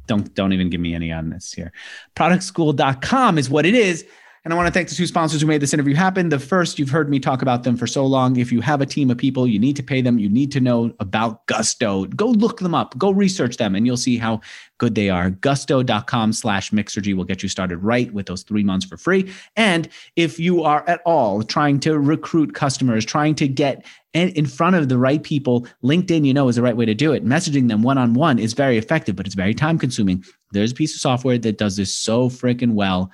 [0.07, 1.71] don't don't even give me any on this here.
[2.15, 4.05] Productschool.com is what it is.
[4.45, 6.29] And I want to thank the two sponsors who made this interview happen.
[6.29, 8.37] The first, you've heard me talk about them for so long.
[8.37, 10.19] If you have a team of people, you need to pay them.
[10.19, 12.05] You need to know about Gusto.
[12.05, 12.95] Go look them up.
[12.95, 14.41] Go research them, and you'll see how
[14.77, 15.31] good they are.
[15.31, 19.33] Gusto.com slash Mixergy will get you started right with those three months for free.
[19.55, 23.83] And if you are at all trying to recruit customers, trying to get
[24.13, 27.13] in front of the right people, LinkedIn, you know, is the right way to do
[27.13, 27.25] it.
[27.25, 30.23] Messaging them one on one is very effective, but it's very time consuming.
[30.51, 33.11] There's a piece of software that does this so freaking well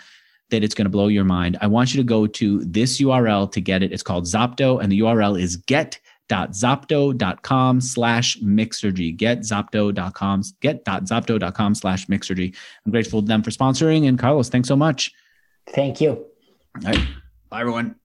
[0.51, 1.57] that it's going to blow your mind.
[1.61, 3.91] I want you to go to this URL to get it.
[3.91, 9.15] It's called Zopto, and the URL is get.zopto.com slash mixergy.
[9.15, 12.55] Get.zopto.com, get.zopto.com slash mixergy.
[12.85, 14.07] I'm grateful to them for sponsoring.
[14.07, 15.11] And Carlos, thanks so much.
[15.67, 16.11] Thank you.
[16.11, 16.27] All
[16.83, 16.99] right.
[17.49, 17.95] Bye, everyone.